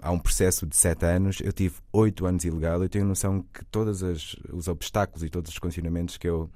há 0.00 0.10
um 0.10 0.18
processo 0.18 0.66
de 0.66 0.76
sete 0.76 1.04
anos. 1.04 1.40
Eu 1.40 1.52
tive 1.52 1.76
oito 1.92 2.26
anos 2.26 2.44
ilegal. 2.44 2.82
Eu 2.82 2.88
tenho 2.88 3.04
noção 3.04 3.44
que 3.52 3.64
todos 3.66 4.02
as- 4.02 4.36
os 4.52 4.68
obstáculos 4.68 5.22
e 5.22 5.28
todos 5.30 5.50
os 5.52 5.58
condicionamentos 5.58 6.16
que 6.16 6.28
eu 6.28 6.50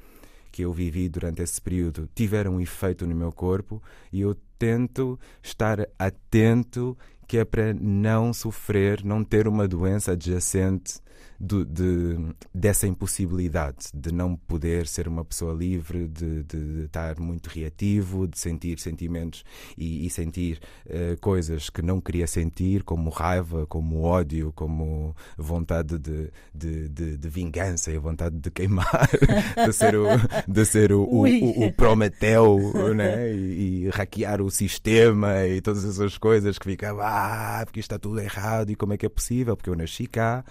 que 0.52 0.62
eu 0.62 0.72
vivi 0.72 1.06
durante 1.06 1.42
esse 1.42 1.60
período 1.60 2.08
tiveram 2.14 2.54
um 2.54 2.60
efeito 2.62 3.06
no 3.06 3.14
meu 3.14 3.30
corpo 3.30 3.82
e 4.10 4.22
eu 4.22 4.34
tento 4.58 5.20
estar 5.42 5.86
atento 5.98 6.96
que 7.28 7.36
é 7.36 7.44
para 7.44 7.74
não 7.74 8.32
sofrer, 8.32 9.04
não 9.04 9.22
ter 9.22 9.46
uma 9.46 9.68
doença 9.68 10.12
adjacente 10.12 10.98
do- 11.38 11.64
de, 11.64 12.16
dessa 12.54 12.86
impossibilidade 12.86 13.86
de 13.94 14.12
não 14.12 14.36
poder 14.36 14.86
ser 14.86 15.08
uma 15.08 15.24
pessoa 15.24 15.52
livre, 15.54 16.08
de, 16.08 16.42
de- 16.44 16.74
de 16.76 16.84
estar 16.84 17.18
muito 17.18 17.48
reativo, 17.48 18.26
de 18.26 18.38
sentir 18.38 18.78
sentimentos 18.78 19.44
e, 19.76 20.06
e 20.06 20.10
sentir 20.10 20.60
eh, 20.88 21.16
coisas 21.20 21.68
que 21.70 21.82
não 21.82 22.00
queria 22.00 22.26
sentir, 22.26 22.82
como 22.82 23.10
raiva, 23.10 23.66
como 23.66 24.02
ódio, 24.02 24.52
como 24.54 25.14
vontade 25.36 25.98
de, 25.98 26.30
de, 26.54 26.88
de- 26.88 27.16
de 27.18 27.28
vingança 27.28 27.90
e 27.90 27.98
vontade 27.98 28.36
de 28.38 28.50
queimar, 28.50 29.08
de 29.66 29.72
ser 29.72 29.96
o, 29.96 30.06
de 30.48 30.64
ser 30.64 30.92
o, 30.92 31.02
o, 31.02 31.26
o- 31.26 31.66
o 31.66 31.72
Prometeu 31.72 32.58
né? 32.94 33.32
e, 33.34 33.84
e 33.84 33.88
hackear 33.90 34.40
o 34.42 34.50
sistema 34.50 35.44
e 35.46 35.60
todas 35.60 35.84
essas 35.84 36.16
coisas 36.18 36.58
que 36.58 36.64
ficava, 36.66 37.02
ah, 37.04 37.62
porque 37.64 37.80
isto 37.80 37.90
está 37.92 37.98
tudo 37.98 38.20
errado 38.20 38.70
e 38.70 38.76
como 38.76 38.92
é 38.92 38.96
que 38.96 39.06
é 39.06 39.08
possível? 39.08 39.56
Porque 39.56 39.70
eu 39.70 39.76
nasci 39.76 40.06
cá 40.06 40.44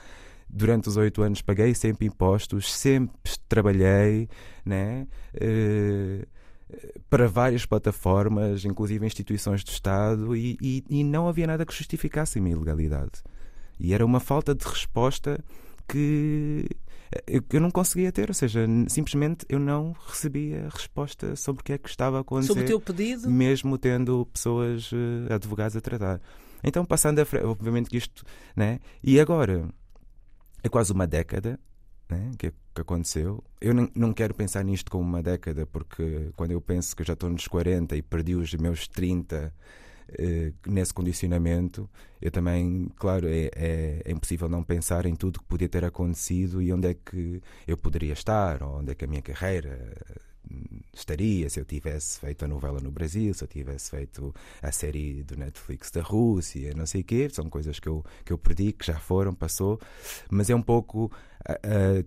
durante 0.55 0.87
os 0.89 0.95
oito 0.97 1.21
anos 1.21 1.41
paguei 1.41 1.73
sempre 1.75 2.07
impostos, 2.07 2.71
sempre 2.73 3.11
trabalhei, 3.47 4.29
né? 4.65 5.07
Eh, 5.33 6.25
para 7.09 7.27
várias 7.27 7.65
plataformas, 7.65 8.65
inclusive 8.65 9.05
instituições 9.05 9.63
do 9.63 9.69
Estado, 9.69 10.35
e, 10.35 10.57
e- 10.61 10.83
e 10.89 11.03
não 11.03 11.27
havia 11.27 11.45
nada 11.45 11.65
que 11.65 11.73
justificasse 11.73 12.39
a 12.39 12.41
minha 12.41 12.55
ilegalidade. 12.55 13.21
E 13.79 13.93
era 13.93 14.05
uma 14.05 14.19
falta 14.19 14.55
de 14.55 14.65
resposta 14.65 15.43
que 15.87 16.65
eu, 17.27 17.43
eu 17.53 17.61
não 17.61 17.69
conseguia 17.69 18.11
ter, 18.11 18.29
ou 18.29 18.33
seja, 18.33 18.65
simplesmente 18.87 19.45
eu 19.47 19.59
não 19.59 19.95
recebia 20.07 20.67
resposta 20.71 21.35
sobre 21.35 21.61
o 21.61 21.63
que 21.63 21.73
é 21.73 21.77
que 21.77 21.87
estava 21.89 22.17
a 22.17 22.21
acontecer 22.21 22.47
Sobre 22.47 22.63
o 22.63 22.67
teu 22.67 22.79
pedido, 22.81 23.29
mesmo 23.29 23.77
tendo 23.77 24.25
pessoas, 24.33 24.89
eh, 25.29 25.33
advogados 25.33 25.75
a 25.77 25.81
tratar. 25.81 26.19
Então, 26.63 26.83
passando 26.83 27.19
a 27.19 27.25
frente, 27.25 27.45
obviamente 27.45 27.89
que 27.89 27.97
isto, 27.97 28.23
né? 28.55 28.79
E 29.03 29.19
agora, 29.19 29.69
é 30.65 30.69
quase 30.69 30.91
uma 30.91 31.05
década, 31.05 31.59
né? 32.09 32.31
Que, 32.39 32.51
que 32.73 32.81
aconteceu. 32.81 33.43
Eu 33.61 33.71
não, 33.93 34.11
quero 34.11 34.33
pensar 34.33 34.63
nisto 34.63 34.89
como 34.89 35.03
uma 35.03 35.21
década, 35.21 35.67
porque 35.67 36.31
quando 36.35 36.51
eu 36.51 36.59
penso 36.59 36.95
que 36.95 37.03
já 37.03 37.13
estou 37.13 37.29
nos 37.29 37.47
40 37.47 37.95
e 37.95 38.01
perdi 38.01 38.33
os 38.33 38.51
meus 38.55 38.87
30 38.87 39.53
eh, 40.09 40.51
nesse 40.65 40.91
condicionamento, 40.91 41.87
eu 42.19 42.31
também, 42.31 42.89
claro, 42.95 43.27
é, 43.27 43.51
é, 43.55 44.01
é 44.05 44.11
impossível 44.11 44.49
não 44.49 44.63
pensar 44.63 45.05
em 45.05 45.15
tudo 45.15 45.37
que 45.37 45.45
podia 45.45 45.69
ter 45.69 45.85
acontecido 45.85 46.63
e 46.63 46.73
onde 46.73 46.87
é 46.87 46.93
que 46.95 47.43
eu 47.67 47.77
poderia 47.77 48.13
estar, 48.13 48.63
ou 48.63 48.79
onde 48.79 48.91
é 48.91 48.95
que 48.95 49.05
a 49.05 49.07
minha 49.07 49.21
carreira 49.21 49.95
estaria 50.93 51.49
se 51.49 51.59
eu 51.59 51.65
tivesse 51.65 52.19
feito 52.19 52.45
a 52.45 52.47
novela 52.47 52.79
no 52.79 52.91
Brasil, 52.91 53.33
se 53.33 53.43
eu 53.43 53.47
tivesse 53.47 53.91
feito 53.91 54.33
a 54.61 54.71
série 54.71 55.23
do 55.23 55.35
Netflix 55.35 55.91
da 55.91 56.01
Rússia, 56.01 56.73
não 56.75 56.85
sei 56.85 57.01
o 57.01 57.03
quê. 57.03 57.29
São 57.29 57.49
coisas 57.49 57.79
que 57.79 57.87
eu, 57.87 58.03
que 58.23 58.31
eu 58.31 58.37
perdi, 58.37 58.71
que 58.71 58.85
já 58.85 58.99
foram, 58.99 59.33
passou. 59.33 59.79
Mas 60.29 60.49
é 60.49 60.55
um 60.55 60.61
pouco 60.61 61.11
ah, 61.47 61.59
ah, 61.63 62.05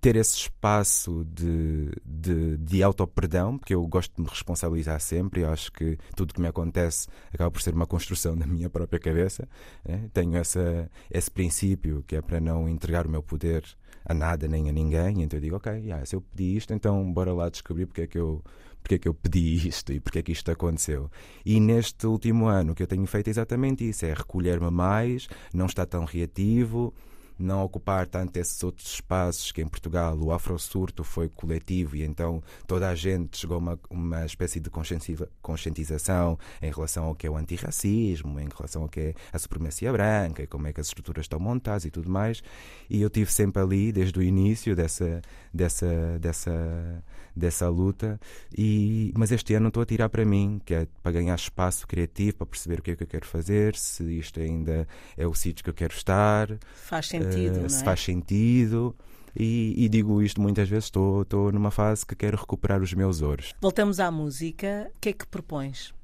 ter 0.00 0.16
esse 0.16 0.36
espaço 0.36 1.24
de, 1.24 1.90
de, 2.04 2.56
de 2.56 2.82
auto-perdão, 2.82 3.58
porque 3.58 3.74
eu 3.74 3.86
gosto 3.86 4.14
de 4.14 4.22
me 4.22 4.28
responsabilizar 4.28 5.00
sempre. 5.00 5.42
Eu 5.42 5.50
acho 5.50 5.72
que 5.72 5.98
tudo 6.14 6.32
que 6.32 6.40
me 6.40 6.46
acontece 6.46 7.08
acaba 7.32 7.50
por 7.50 7.60
ser 7.60 7.74
uma 7.74 7.86
construção 7.86 8.36
da 8.36 8.46
minha 8.46 8.70
própria 8.70 8.98
cabeça. 8.98 9.48
né? 9.84 10.08
Tenho 10.12 10.36
essa, 10.36 10.90
esse 11.10 11.30
princípio 11.30 12.04
que 12.06 12.16
é 12.16 12.22
para 12.22 12.40
não 12.40 12.68
entregar 12.68 13.06
o 13.06 13.10
meu 13.10 13.22
poder 13.22 13.64
a 14.04 14.14
nada 14.14 14.48
nem 14.48 14.68
a 14.68 14.72
ninguém. 14.72 15.22
Então 15.22 15.36
eu 15.36 15.40
digo, 15.42 15.56
ok, 15.56 15.72
yeah, 15.72 16.04
se 16.04 16.16
eu 16.16 16.20
pedi 16.20 16.56
isto, 16.56 16.72
então 16.72 17.12
bora 17.12 17.32
lá 17.32 17.48
descobrir 17.48 17.86
porque 17.86 18.02
é 18.02 18.06
que 18.06 18.18
eu. 18.18 18.42
Porque 18.80 18.94
é 18.94 18.98
que 18.98 19.08
eu 19.08 19.12
pedi 19.12 19.68
isto 19.68 19.92
e 19.92 20.00
porque 20.00 20.20
é 20.20 20.22
que 20.22 20.32
isto 20.32 20.50
aconteceu? 20.50 21.10
E 21.44 21.58
neste 21.60 22.06
último 22.06 22.46
ano 22.46 22.72
o 22.72 22.74
que 22.74 22.82
eu 22.82 22.86
tenho 22.86 23.04
feito 23.06 23.26
é 23.26 23.30
exatamente 23.30 23.86
isso: 23.86 24.06
é 24.06 24.14
recolher-me 24.14 24.70
mais, 24.70 25.28
não 25.52 25.66
estar 25.66 25.84
tão 25.84 26.04
reativo, 26.04 26.94
não 27.38 27.62
ocupar 27.62 28.06
tanto 28.06 28.36
esses 28.36 28.62
outros 28.62 28.94
espaços 28.94 29.52
que 29.52 29.62
em 29.62 29.68
Portugal 29.68 30.18
o 30.18 30.32
afrosurto 30.32 31.04
foi 31.04 31.28
coletivo 31.28 31.96
e 31.96 32.02
então 32.02 32.42
toda 32.66 32.88
a 32.88 32.94
gente 32.94 33.38
chegou 33.38 33.56
a 33.56 33.58
uma, 33.58 33.80
uma 33.88 34.26
espécie 34.26 34.58
de 34.60 34.68
conscientiza- 34.70 35.28
conscientização 35.40 36.38
em 36.60 36.70
relação 36.70 37.04
ao 37.04 37.14
que 37.14 37.26
é 37.26 37.30
o 37.30 37.36
antirracismo, 37.36 38.40
em 38.40 38.48
relação 38.54 38.82
ao 38.82 38.88
que 38.88 39.00
é 39.00 39.14
a 39.32 39.38
supremacia 39.38 39.92
branca 39.92 40.42
e 40.42 40.46
como 40.46 40.66
é 40.66 40.72
que 40.72 40.80
as 40.80 40.88
estruturas 40.88 41.24
estão 41.24 41.38
montadas 41.38 41.84
e 41.84 41.90
tudo 41.90 42.10
mais. 42.10 42.42
E 42.90 43.00
eu 43.00 43.10
tive 43.10 43.30
sempre 43.32 43.62
ali 43.62 43.92
desde 43.92 44.18
o 44.18 44.22
início 44.22 44.74
dessa 44.74 45.22
dessa 45.52 46.18
dessa 46.18 47.02
dessa 47.38 47.68
luta 47.68 48.20
e 48.56 49.12
mas 49.16 49.30
este 49.32 49.54
ano 49.54 49.68
estou 49.68 49.82
a 49.82 49.86
tirar 49.86 50.08
para 50.08 50.24
mim 50.24 50.60
que 50.64 50.74
é 50.74 50.86
para 51.02 51.12
ganhar 51.12 51.34
espaço 51.34 51.86
criativo 51.86 52.36
para 52.38 52.46
perceber 52.46 52.80
o 52.80 52.82
que 52.82 52.90
é 52.90 52.96
que 52.96 53.02
eu 53.04 53.06
quero 53.06 53.26
fazer 53.26 53.74
se 53.76 54.02
isto 54.18 54.40
ainda 54.40 54.86
é 55.16 55.26
o 55.26 55.34
sítio 55.34 55.62
que 55.64 55.70
eu 55.70 55.74
quero 55.74 55.94
estar 55.94 56.48
faz 56.74 57.06
sentido, 57.08 57.56
eh, 57.56 57.58
não 57.60 57.66
é? 57.66 57.68
se 57.68 57.84
faz 57.84 58.00
sentido. 58.00 58.94
E, 59.38 59.74
e 59.84 59.88
digo 59.88 60.20
isto 60.20 60.40
muitas 60.40 60.68
vezes, 60.68 60.86
estou 60.86 61.22
estou 61.22 61.52
numa 61.52 61.70
fase 61.70 62.04
que 62.04 62.16
quero 62.16 62.36
recuperar 62.36 62.82
os 62.82 62.92
meus 62.92 63.22
ouros. 63.22 63.54
Voltamos 63.60 64.00
à 64.00 64.10
música. 64.10 64.90
O 64.96 64.98
que 65.00 65.10
é 65.10 65.12
que 65.12 65.26
propões? 65.26 65.94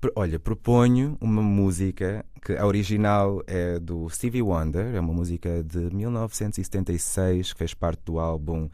Pro- 0.00 0.12
olha, 0.14 0.38
proponho 0.38 1.16
uma 1.20 1.42
música 1.42 2.24
que 2.42 2.56
a 2.56 2.64
original 2.64 3.42
é 3.46 3.78
do 3.78 4.08
Stevie 4.08 4.40
Wonder, 4.42 4.94
é 4.94 5.00
uma 5.00 5.12
música 5.12 5.62
de 5.62 5.94
1976 5.94 7.52
que 7.52 7.58
fez 7.58 7.74
parte 7.74 8.00
do 8.04 8.18
álbum 8.18 8.68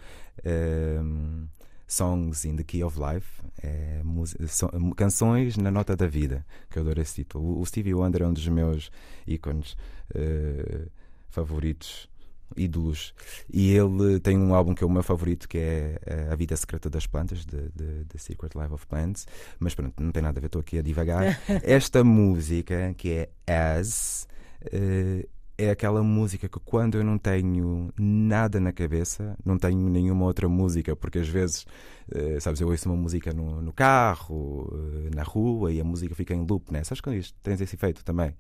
ahm, 0.45 1.47
Songs 1.87 2.45
in 2.47 2.57
the 2.57 2.65
Key 2.65 2.83
of 2.83 2.99
Life, 2.99 3.43
é 3.63 4.01
so- 4.49 4.71
canções 4.97 5.57
na 5.59 5.71
nota 5.71 5.95
da 5.95 6.07
vida, 6.07 6.45
que 6.71 6.79
eu 6.79 6.83
adoro 6.83 7.01
esse 7.03 7.17
título. 7.17 7.61
O- 7.61 7.67
Stevie 7.67 7.93
Wonder 7.95 8.23
é 8.23 8.27
um 8.27 8.33
dos 8.33 8.49
meus 8.49 8.91
ícones 9.27 9.77
eh, 10.15 10.87
favoritos. 11.29 12.11
Ídolos, 12.55 13.15
e 13.51 13.71
ele 13.75 14.21
tem 14.21 14.37
um 14.37 14.55
álbum 14.55 14.75
que 14.75 14.85
é 14.85 14.87
o 14.87 14.91
meu 14.91 15.03
favorito, 15.03 15.49
que 15.49 15.57
é 15.57 15.99
eh, 16.05 16.29
A 16.31 16.37
Vida 16.37 16.55
Secreta 16.55 16.91
das 16.91 17.07
Plantas, 17.07 17.47
de, 17.47 17.71
Secret 18.19 18.51
Life 18.55 18.75
of 18.75 18.87
Plants. 18.87 19.27
Mas 19.59 19.75
pronto, 19.75 20.03
não 20.03 20.13
tem 20.13 20.23
nada 20.23 20.39
a 20.39 20.41
ver, 20.43 20.49
estou 20.49 20.61
aqui 20.61 20.79
a 20.79 20.83
divagar. 20.83 21.41
Esta 21.65 22.05
música, 22.05 22.93
que 22.95 23.11
é 23.47 23.79
As, 23.79 24.29
eh, 24.71 25.27
é 25.59 25.71
aquela 25.71 26.03
música 26.03 26.49
que 26.49 26.59
quando 26.61 26.97
eu 26.99 27.05
não 27.05 27.19
tenho 27.19 27.93
nada 27.99 28.59
na 28.59 28.73
cabeça, 28.73 29.37
não 29.45 29.59
tenho 29.59 29.89
nenhuma 29.89 30.25
outra 30.25 30.49
música, 30.49 30.97
porque 30.97 31.19
às 31.19 31.29
vezes, 31.29 31.67
eh, 32.11 32.41
sabes, 32.41 32.61
eu 32.61 32.69
ouço 32.69 32.89
uma 32.89 32.97
música 32.97 33.33
no, 33.33 33.61
no 33.61 33.73
carro, 33.73 34.71
eh, 34.73 35.15
na 35.15 35.23
rua, 35.23 35.73
e 35.73 35.81
a 35.81 35.85
música 35.85 36.15
fica 36.15 36.35
em 36.35 36.45
loop, 36.45 36.73
né? 36.73 36.83
Sabes 36.85 37.01
quando 37.01 37.17
isto 37.17 37.37
tens 37.43 37.61
esse 37.61 37.75
efeito 37.77 38.05
também? 38.05 38.35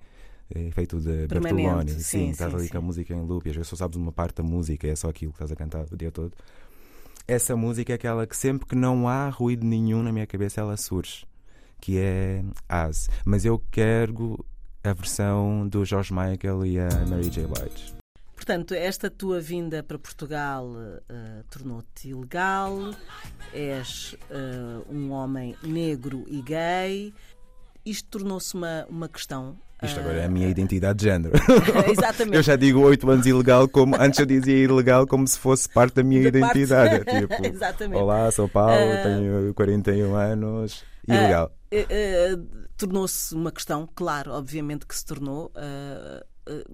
Eh, 0.55 0.69
Efeito 0.69 1.01
de 1.01 1.27
Bertoloni, 1.27 1.91
sim, 1.91 2.01
sim, 2.01 2.31
estás 2.31 2.51
sim, 2.51 2.57
ali 2.57 2.67
sim. 2.67 2.73
com 2.73 2.79
a 2.79 2.83
música 2.83 3.15
em 3.15 3.25
loop, 3.25 3.47
e 3.47 3.51
às 3.51 3.57
vezes 3.57 3.69
só 3.69 3.77
sabes 3.77 3.97
uma 3.97 4.13
parte 4.13 4.37
da 4.37 4.43
música, 4.43 4.87
é 4.87 4.97
só 4.97 5.09
aquilo 5.09 5.33
que 5.33 5.37
estás 5.37 5.53
a 5.53 5.57
cantar 5.57 5.87
o 5.91 5.97
dia 5.97 6.11
todo. 6.11 6.33
Essa 7.27 7.55
música 7.55 7.93
é 7.93 7.95
aquela 7.95 8.27
que 8.27 8.37
sempre 8.37 8.67
que 8.67 8.75
não 8.75 9.09
há 9.09 9.29
ruído 9.29 9.65
nenhum 9.65 10.03
na 10.03 10.13
minha 10.13 10.27
cabeça, 10.27 10.61
ela 10.61 10.77
surge, 10.77 11.25
que 11.81 11.99
é 11.99 12.45
As. 12.69 13.09
Mas 13.25 13.45
eu 13.45 13.63
quero 13.71 14.45
a 14.85 14.93
versão 14.93 15.67
do 15.69 15.85
George 15.85 16.13
Michael 16.13 16.67
e 16.67 16.79
a 16.79 16.89
Mary 17.09 17.31
J. 17.31 17.47
Blige. 17.47 17.95
Portanto, 18.35 18.75
esta 18.75 19.09
tua 19.09 19.41
vinda 19.41 19.85
para 19.85 19.97
Portugal 19.99 20.69
eh, 21.09 21.43
tornou-te 21.49 22.09
ilegal, 22.09 22.91
és 23.55 24.17
eh, 24.31 24.81
um 24.91 25.13
homem 25.13 25.55
negro 25.63 26.25
e 26.27 26.43
gay. 26.43 27.15
Isto 27.87 28.09
tornou-se 28.11 28.55
uma, 28.55 28.85
uma 28.89 29.09
questão. 29.09 29.57
Isto 29.81 29.99
eh, 29.99 30.03
agora 30.03 30.19
é 30.23 30.25
a 30.25 30.29
minha 30.29 30.49
identidade 30.49 30.99
de 30.99 31.05
género. 31.05 31.33
Exatamente. 31.89 32.37
Eu 32.37 32.43
já 32.43 32.57
digo 32.57 32.81
8 32.81 33.09
anos 33.11 33.27
ilegal, 33.27 33.69
como 33.69 33.95
antes 33.97 34.19
eu 34.19 34.27
dizia 34.27 34.57
ilegal 34.65 35.07
como 35.07 35.27
se 35.29 35.39
fosse 35.39 35.69
parte 35.69 35.95
da 35.95 36.03
minha 36.03 36.29
Da 36.31 36.41
parte- 36.41 36.59
identidade. 36.59 36.95
É 37.09 37.21
Tipo, 37.21 37.35
Exatamente. 37.47 38.03
olá, 38.03 38.29
sou 38.33 38.49
Paulo, 38.49 38.73
Ah. 38.75 39.03
tenho 39.05 39.55
41 39.55 40.17
anos, 40.17 40.85
ilegal. 41.07 41.53
Eh, 41.71 41.87
eh, 41.89 42.37
tornou-se 42.77 43.35
uma 43.35 43.51
questão, 43.51 43.89
claro, 43.95 44.33
obviamente 44.33 44.87
que 44.87 44.95
se 44.95 45.05
tornou, 45.05 45.51
eh, 45.55 46.27
eh, 46.47 46.65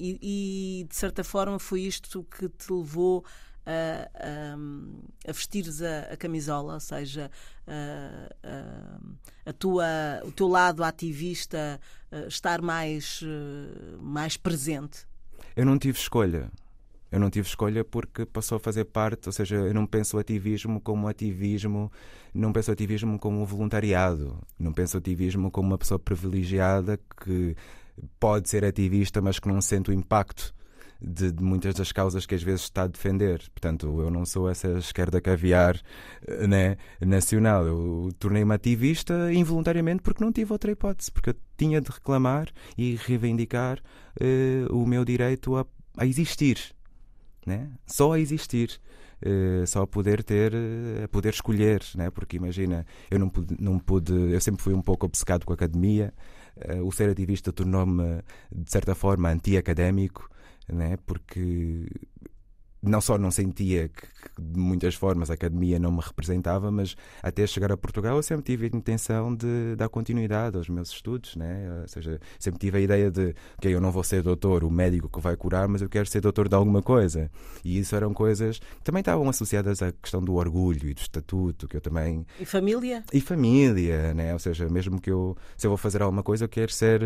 e, 0.00 0.80
e, 0.80 0.84
de 0.84 0.94
certa 0.94 1.24
forma 1.24 1.58
foi 1.58 1.82
isto 1.82 2.24
que 2.24 2.48
te 2.48 2.72
levou 2.72 3.24
a, 3.66 4.08
a, 4.14 5.30
a 5.30 5.32
vestires 5.32 5.82
a, 5.82 6.12
a 6.12 6.16
camisola, 6.16 6.74
ou 6.74 6.80
seja, 6.80 7.30
a, 9.44 9.52
tua, 9.52 9.84
o 10.24 10.30
teu 10.30 10.46
lado 10.46 10.84
ativista 10.84 11.80
estar 12.28 12.62
mais, 12.62 13.20
mais 14.00 14.36
presente. 14.36 15.04
Eu 15.56 15.66
não 15.66 15.76
tive 15.76 15.98
escolha. 15.98 16.48
Eu 17.10 17.18
não 17.18 17.30
tive 17.30 17.48
escolha 17.48 17.84
porque 17.84 18.26
passou 18.26 18.56
a 18.56 18.60
fazer 18.60 18.84
parte, 18.84 19.28
ou 19.28 19.32
seja, 19.32 19.56
eu 19.56 19.74
não 19.74 19.86
penso 19.86 20.18
ativismo 20.18 20.80
como 20.80 21.08
ativismo, 21.08 21.90
não 22.34 22.52
penso 22.52 22.70
ativismo 22.70 23.18
como 23.18 23.40
um 23.40 23.44
voluntariado, 23.44 24.38
não 24.58 24.72
penso 24.72 24.98
ativismo 24.98 25.50
como 25.50 25.68
uma 25.68 25.78
pessoa 25.78 25.98
privilegiada 25.98 27.00
que 27.24 27.56
pode 28.20 28.48
ser 28.48 28.64
ativista, 28.64 29.20
mas 29.20 29.38
que 29.38 29.48
não 29.48 29.60
sente 29.60 29.90
o 29.90 29.92
impacto 29.92 30.54
de, 31.00 31.30
de 31.30 31.42
muitas 31.42 31.74
das 31.74 31.92
causas 31.92 32.26
que 32.26 32.34
às 32.34 32.42
vezes 32.42 32.62
está 32.62 32.82
a 32.82 32.86
defender. 32.86 33.42
Portanto, 33.50 34.00
eu 34.00 34.10
não 34.10 34.26
sou 34.26 34.48
essa 34.50 34.68
esquerda 34.78 35.20
caviar 35.20 35.80
né, 36.48 36.76
nacional. 37.00 37.66
Eu 37.66 38.10
tornei-me 38.18 38.54
ativista 38.54 39.32
involuntariamente 39.32 40.02
porque 40.02 40.22
não 40.22 40.32
tive 40.32 40.52
outra 40.52 40.70
hipótese, 40.70 41.10
porque 41.10 41.30
eu 41.30 41.36
tinha 41.56 41.80
de 41.80 41.90
reclamar 41.90 42.48
e 42.76 42.96
reivindicar 42.96 43.80
eh, 44.20 44.66
o 44.70 44.84
meu 44.86 45.04
direito 45.04 45.56
a, 45.56 45.66
a 45.96 46.06
existir. 46.06 46.76
Né? 47.48 47.70
Só 47.86 48.12
a 48.12 48.20
existir. 48.20 48.78
Eh, 49.20 49.64
só 49.66 49.82
a 49.82 49.86
poder 49.86 50.22
ter, 50.22 50.52
eh, 50.54 51.04
a 51.04 51.08
poder 51.08 51.30
escolher, 51.34 51.82
né? 51.96 52.08
porque 52.08 52.36
imagina, 52.36 52.86
eu 53.10 53.18
não 53.18 53.28
pude, 53.28 53.56
não 53.58 53.76
pude, 53.76 54.12
eu 54.12 54.40
sempre 54.40 54.62
fui 54.62 54.72
um 54.72 54.80
pouco 54.80 55.06
obcecado 55.06 55.44
com 55.44 55.52
a 55.52 55.54
academia, 55.54 56.14
eh, 56.56 56.80
o 56.80 56.92
ser 56.92 57.10
ativista 57.10 57.52
tornou-me, 57.52 58.22
de 58.54 58.70
certa 58.70 58.94
forma, 58.94 59.28
anti-académico, 59.28 60.30
né? 60.68 60.96
porque 61.04 61.86
não 62.82 63.00
só 63.00 63.18
não 63.18 63.30
sentia 63.30 63.88
que, 63.88 64.02
que, 64.02 64.42
de 64.42 64.58
muitas 64.58 64.94
formas 64.94 65.30
a 65.30 65.34
academia 65.34 65.78
não 65.78 65.90
me 65.90 66.00
representava, 66.00 66.70
mas 66.70 66.96
até 67.22 67.46
chegar 67.46 67.72
a 67.72 67.76
Portugal 67.76 68.16
eu 68.16 68.22
sempre 68.22 68.44
tive 68.44 68.66
a 68.66 68.76
intenção 68.76 69.34
de 69.34 69.74
dar 69.76 69.88
continuidade 69.88 70.56
aos 70.56 70.68
meus 70.68 70.90
estudos, 70.90 71.36
né? 71.36 71.80
ou 71.82 71.88
seja, 71.88 72.20
sempre 72.38 72.60
tive 72.60 72.78
a 72.78 72.80
ideia 72.80 73.10
de 73.10 73.34
que 73.60 73.68
eu 73.68 73.80
não 73.80 73.90
vou 73.90 74.04
ser 74.04 74.22
doutor, 74.22 74.64
o 74.64 74.70
médico 74.70 75.08
que 75.08 75.20
vai 75.20 75.36
curar, 75.36 75.66
mas 75.68 75.82
eu 75.82 75.88
quero 75.88 76.06
ser 76.06 76.20
doutor 76.20 76.48
de 76.48 76.54
alguma 76.54 76.82
coisa. 76.82 77.30
E 77.64 77.78
isso 77.78 77.96
eram 77.96 78.14
coisas 78.14 78.58
que 78.58 78.84
também 78.84 79.00
estavam 79.00 79.28
associadas 79.28 79.82
à 79.82 79.92
questão 79.92 80.22
do 80.22 80.34
orgulho 80.34 80.88
e 80.88 80.94
do 80.94 81.00
estatuto, 81.00 81.66
que 81.66 81.76
eu 81.76 81.80
também. 81.80 82.24
E 82.38 82.44
família? 82.44 83.02
E 83.12 83.20
família, 83.20 84.14
né? 84.14 84.32
ou 84.32 84.38
seja, 84.38 84.68
mesmo 84.68 85.00
que 85.00 85.10
eu, 85.10 85.36
se 85.56 85.66
eu 85.66 85.70
vou 85.70 85.78
fazer 85.78 86.02
alguma 86.02 86.22
coisa, 86.22 86.44
eu 86.44 86.48
quero 86.48 86.72
ser 86.72 87.02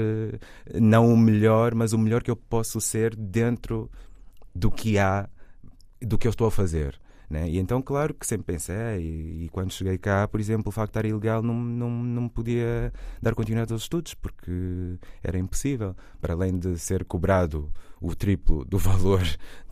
não 0.74 1.12
o 1.12 1.16
melhor, 1.16 1.74
mas 1.74 1.92
o 1.92 1.98
melhor 1.98 2.22
que 2.22 2.30
eu 2.30 2.36
posso 2.36 2.80
ser 2.80 3.16
dentro 3.16 3.90
do 4.54 4.70
que 4.70 4.98
há, 4.98 5.28
do 6.04 6.18
que 6.18 6.26
eu 6.26 6.30
estou 6.30 6.46
a 6.46 6.50
fazer. 6.50 6.98
Né? 7.32 7.48
E 7.48 7.58
então, 7.58 7.80
claro 7.80 8.12
que 8.12 8.26
sempre 8.26 8.44
pensei, 8.44 9.00
e, 9.00 9.44
e, 9.44 9.48
quando 9.50 9.72
cheguei 9.72 9.96
cá, 9.96 10.28
por 10.28 10.38
exemplo, 10.38 10.68
o 10.68 10.70
facto 10.70 10.92
de 10.92 10.98
estar 10.98 11.08
ilegal 11.08 11.42
não, 11.42 11.54
não, 11.54 11.90
não 11.90 12.28
podia 12.28 12.92
dar 13.22 13.34
continuidade 13.34 13.72
aos 13.72 13.82
estudos, 13.82 14.12
porque 14.12 14.98
era 15.22 15.38
impossível. 15.38 15.96
Para 16.20 16.34
além 16.34 16.58
de 16.58 16.78
ser 16.78 17.06
cobrado 17.06 17.72
o 18.02 18.14
triplo 18.14 18.66
do 18.66 18.76
valor 18.78 19.22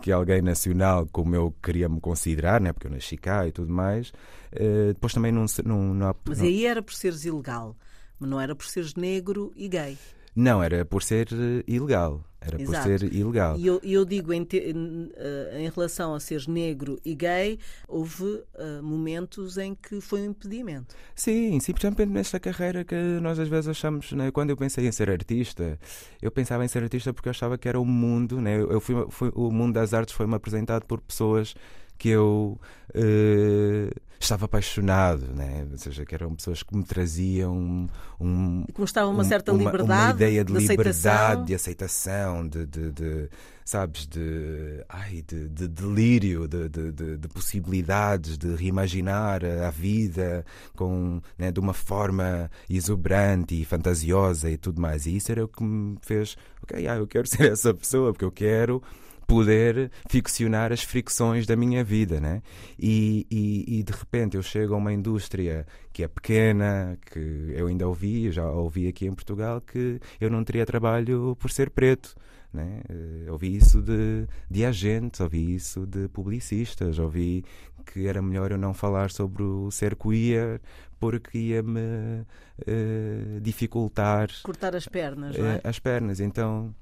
que 0.01 0.11
alguém 0.11 0.41
nacional, 0.41 1.07
como 1.13 1.35
eu 1.35 1.55
queria 1.63 1.87
me 1.87 2.01
considerar, 2.01 2.63
né? 2.63 2.73
porque 2.73 2.87
eu 2.87 2.91
nasci 2.91 3.19
cá 3.19 3.47
e 3.47 3.53
tudo 3.53 3.71
mais, 3.71 4.11
eh, 4.53 4.95
depois 4.95 5.13
também 5.13 5.31
não, 5.31 5.45
não, 5.65 5.93
não, 5.93 6.17
Mas 6.27 6.41
aí 6.41 6.65
era 6.65 6.83
por 6.83 6.95
seres 6.95 7.27
ilegal, 7.27 7.77
mas 8.19 8.31
não 8.31 8.41
era 8.41 8.55
por 8.55 8.65
seres 8.65 8.95
negro 8.95 9.53
e 9.55 9.69
gay. 9.69 9.99
Não, 10.35 10.63
era 10.63 10.85
por 10.85 11.03
ser 11.03 11.29
eh, 11.33 11.65
ilegal. 11.67 12.25
Era 12.41 12.61
Exato. 12.61 12.89
por 12.89 12.99
ser 12.99 13.13
ilegal. 13.13 13.59
E 13.59 13.67
eu, 13.67 13.79
eu 13.83 14.05
digo, 14.05 14.33
em, 14.33 14.45
te, 14.45 14.57
em, 14.57 15.13
eh, 15.15 15.59
em, 15.61 15.69
relação 15.69 16.15
a 16.15 16.21
seres 16.21 16.47
negro 16.47 16.99
e 17.05 17.15
gay, 17.15 17.59
houve 17.87 18.25
uh, 18.25 18.83
momentos 18.83 19.59
em 19.59 19.75
que 19.75 20.01
foi 20.01 20.23
um 20.23 20.31
impedimento. 20.31 20.95
Sim, 21.15 21.61
simplesmente 21.61 22.09
nesta 22.09 22.41
carreira 22.41 22.83
que 22.83 22.95
nós 23.21 23.39
às 23.39 23.49
vezes 23.49 23.69
achamos. 23.69 24.13
Né? 24.13 24.31
Quando 24.31 24.51
eu 24.51 24.57
pensei 24.57 24.87
em 24.87 24.93
ser 24.93 25.11
artista, 25.11 25.79
eu 26.23 26.31
pensava 26.31 26.65
em 26.65 26.69
ser 26.69 26.83
artista 26.83 27.13
porque 27.13 27.29
eu 27.29 27.33
achava 27.33 27.59
que 27.59 27.69
era 27.69 27.79
o 27.79 27.85
mundo. 27.85 28.41
Né? 28.41 28.59
Eu 28.59 28.81
fui, 28.81 28.95
fui 29.11 29.31
o 29.35 29.51
mundo 29.51 29.75
das 29.75 29.93
artes 29.93 30.15
foi-me 30.15 30.35
apresentado 30.35 30.87
por 30.87 30.99
pessoas 31.03 31.55
que 32.01 32.09
eu 32.09 32.59
uh, 32.95 34.01
estava 34.19 34.47
apaixonado, 34.47 35.27
né? 35.35 35.67
ou 35.71 35.77
seja, 35.77 36.07
que 36.07 36.15
eram 36.15 36.35
pessoas 36.35 36.63
que 36.63 36.75
me 36.75 36.83
traziam 36.83 37.89
um, 38.19 38.65
que 38.73 38.81
mostravam 38.81 39.13
uma 39.13 39.23
certa 39.23 39.53
liberdade, 39.53 39.85
uma 39.91 40.11
ideia 40.11 40.43
de, 40.43 40.53
de 40.53 40.59
liberdade, 40.59 40.89
aceitação. 40.89 41.45
de 41.45 41.55
aceitação, 41.55 42.49
de, 42.49 42.67
de, 42.67 42.93
de 42.93 43.29
sabes, 43.67 44.07
de, 44.07 44.83
ai, 44.89 45.23
de, 45.27 45.47
de 45.51 45.69
delírio, 45.69 46.49
de, 46.49 46.71
de, 46.71 47.19
de, 47.19 47.29
possibilidades, 47.29 48.39
de 48.39 48.55
reimaginar 48.55 49.43
a 49.45 49.71
vida 49.71 50.45
com, 50.75 51.21
né, 51.37 51.53
de 51.53 51.61
uma 51.61 51.75
forma 51.75 52.51
exuberante 52.69 53.61
e 53.61 53.65
fantasiosa 53.67 54.51
e 54.51 54.57
tudo 54.57 54.81
mais. 54.81 55.05
E 55.05 55.17
isso 55.17 55.31
era 55.31 55.45
o 55.45 55.49
que 55.49 55.63
me 55.63 55.99
fez, 56.01 56.35
ok, 56.63 56.89
ah, 56.89 56.97
eu 56.97 57.07
quero 57.07 57.27
ser 57.29 57.53
essa 57.53 57.75
pessoa, 57.75 58.11
porque 58.11 58.25
eu 58.25 58.33
quero 58.33 58.83
poder 59.31 59.93
ficcionar 60.09 60.73
as 60.73 60.83
fricções 60.83 61.47
da 61.47 61.55
minha 61.55 61.85
vida, 61.85 62.21
né? 62.21 62.43
E, 62.77 63.25
e, 63.31 63.79
e, 63.79 63.83
de 63.85 63.93
repente 63.93 64.37
eu 64.37 64.43
chego 64.43 64.75
a 64.75 64.77
uma 64.77 64.93
indústria 64.93 65.65
que 65.93 66.03
é 66.03 66.09
pequena, 66.09 66.99
que 67.07 67.53
eu 67.55 67.69
ainda 67.69 67.87
ouvi, 67.87 68.33
já 68.33 68.51
ouvi 68.51 68.89
aqui 68.89 69.07
em 69.07 69.15
Portugal, 69.15 69.61
que 69.61 70.01
eu 70.21 70.29
não 70.29 70.43
teria 70.43 70.67
trabalho 70.67 71.37
por 71.39 71.49
ser 71.49 71.71
preto. 71.71 72.13
Né? 72.53 72.81
Uh, 72.91 73.31
ouvi 73.31 73.57
isso 73.57 73.81
de, 73.81 74.27
de 74.51 74.65
agentes, 74.65 75.21
ouvi 75.21 75.55
isso 75.55 75.87
de 75.87 76.09
publicistas, 76.09 76.99
ouvi 76.99 77.45
que 77.87 78.09
era 78.09 78.21
melhor 78.21 78.51
eu 78.51 78.59
não 78.59 78.75
falar 78.75 79.13
sobre 79.13 79.45
o 79.45 79.71
ser 79.71 79.95
queer 79.95 80.61
porque 80.99 81.39
ia-me 81.39 81.81
uh, 81.81 83.41
dificultar. 83.41 84.29
Cortar 84.43 84.75
as 84.75 84.89
pernas, 84.89 85.39
não 85.39 85.47
é? 85.47 85.57
Uh, 85.57 85.61
as 85.63 85.79
pernas. 85.79 86.19
Então, 86.19 86.75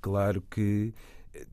claro 0.00 0.40
que 0.48 0.94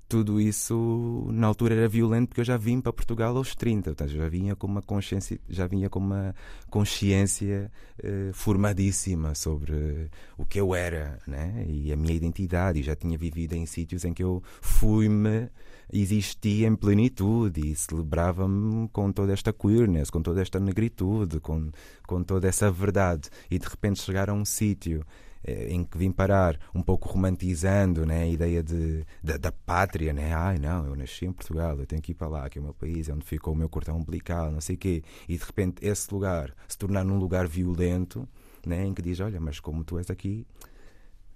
tudo 0.08 0.42
isso 0.42 1.28
na 1.32 1.48
altura 1.48 1.76
era 1.76 1.88
violento 1.88 2.30
porque 2.30 2.42
eu 2.42 2.46
já 2.46 2.58
vim 2.58 2.82
para 2.82 2.94
Portugal 2.94 3.36
aos 3.38 3.56
30, 3.56 3.92
portanto, 3.92 4.10
já 4.10 4.28
vinha 4.28 4.56
com 4.56 4.68
uma 4.68 4.82
consciência, 4.82 5.40
já 5.48 5.68
vinha 5.68 5.90
com 5.90 6.00
uma 6.00 6.34
consciência 6.70 7.72
eh, 8.02 8.32
formadíssima 8.34 9.36
sobre 9.36 10.10
o 10.38 10.46
que 10.46 10.60
eu 10.60 10.74
era, 10.74 11.20
né? 11.28 11.66
E 11.68 11.92
a 11.92 11.96
minha 11.96 12.14
identidade, 12.14 12.80
e 12.80 12.84
já 12.84 12.96
tinha 12.96 13.18
vivido 13.18 13.54
em 13.54 13.66
sítios 13.66 14.04
em 14.06 14.14
que 14.14 14.24
eu 14.24 14.42
fui-me 14.62 15.50
existia 15.92 16.68
em 16.68 16.76
plenitude 16.76 17.62
e 17.72 17.76
celebrava-me 17.76 18.90
com 18.90 19.12
toda 19.12 19.34
esta 19.34 19.54
queerness, 19.54 20.10
com 20.10 20.22
toda 20.22 20.42
esta 20.42 20.60
negritude, 20.60 21.40
com, 21.40 21.72
com 22.06 22.24
toda 22.24 22.48
essa 22.48 22.70
verdade. 22.70 23.30
E 23.50 23.58
de 23.58 23.68
repente 23.68 24.02
chegar 24.02 24.30
a 24.30 24.34
um 24.34 24.44
sítio 24.44 25.02
eh, 25.02 25.27
em 25.46 25.84
que 25.84 25.98
vim 25.98 26.12
parar, 26.12 26.60
um 26.74 26.82
pouco 26.82 27.10
romantizando 27.10 28.06
né, 28.06 28.24
a 28.24 28.28
ideia 28.28 28.64
de, 28.64 29.06
da, 29.24 29.38
da, 29.38 29.52
pátria, 29.52 30.14
né? 30.14 30.34
Ai, 30.34 30.58
não, 30.58 30.86
eu 30.86 30.96
nasci 30.96 31.26
em 31.26 31.32
Portugal, 31.32 31.78
eu 31.80 31.86
tenho 31.86 32.02
que 32.02 32.12
ir 32.12 32.16
para 32.16 32.28
lá, 32.28 32.50
que 32.50 32.58
é 32.58 32.62
o 32.62 32.64
meu 32.64 32.74
país, 32.74 33.10
é 33.10 33.14
onde 33.14 33.26
ficou 33.26 33.54
o 33.54 33.58
meu 33.58 33.70
cordão 33.70 33.98
umbilical, 33.98 34.52
não 34.52 34.62
sei 34.62 34.76
o 34.76 34.78
quê. 34.78 35.04
E 35.28 35.38
de 35.38 35.44
repente 35.44 35.86
esse 35.86 36.14
lugar 36.14 36.54
se 36.68 36.78
tornar 36.78 37.04
num 37.04 37.18
lugar 37.18 37.48
violento, 37.48 38.28
né, 38.66 38.86
em 38.86 38.94
que 38.94 39.02
diz: 39.02 39.20
Olha, 39.20 39.40
mas 39.40 39.60
como 39.60 39.84
tu 39.84 39.98
és 39.98 40.10
aqui, 40.10 40.46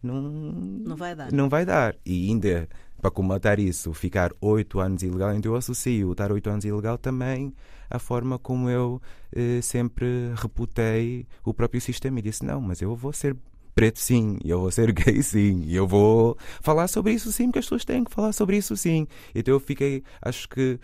não, 0.01 0.21
não 0.21 0.95
vai 0.95 1.15
dar. 1.15 1.31
Não 1.31 1.47
vai 1.49 1.65
dar. 1.65 1.95
E 2.05 2.29
ainda 2.29 2.67
para 2.99 3.11
combater 3.11 3.59
isso, 3.59 3.93
ficar 3.93 4.31
oito 4.39 4.79
anos 4.79 5.01
ilegal, 5.01 5.33
então 5.33 5.51
eu 5.51 5.55
associo 5.55 6.11
estar 6.11 6.31
oito 6.31 6.49
anos 6.49 6.63
ilegal 6.63 6.97
também 6.99 7.53
à 7.89 7.97
forma 7.99 8.37
como 8.39 8.69
eu 8.69 9.01
eh, 9.33 9.59
sempre 9.61 10.31
reputei 10.35 11.27
o 11.43 11.53
próprio 11.53 11.81
sistema 11.81 12.19
e 12.19 12.21
disse: 12.21 12.45
Não, 12.45 12.61
mas 12.61 12.81
eu 12.81 12.95
vou 12.95 13.11
ser 13.11 13.35
preto 13.73 13.99
sim, 13.99 14.37
eu 14.43 14.59
vou 14.59 14.71
ser 14.71 14.91
gay 14.93 15.21
sim, 15.21 15.65
eu 15.69 15.87
vou 15.87 16.37
falar 16.61 16.87
sobre 16.87 17.13
isso 17.13 17.31
sim, 17.31 17.45
porque 17.45 17.59
as 17.59 17.65
pessoas 17.65 17.85
têm 17.85 18.03
que 18.03 18.11
falar 18.11 18.33
sobre 18.33 18.57
isso 18.57 18.75
sim. 18.75 19.07
Então 19.33 19.53
eu 19.53 19.59
fiquei, 19.59 20.03
acho 20.21 20.47
que 20.49 20.79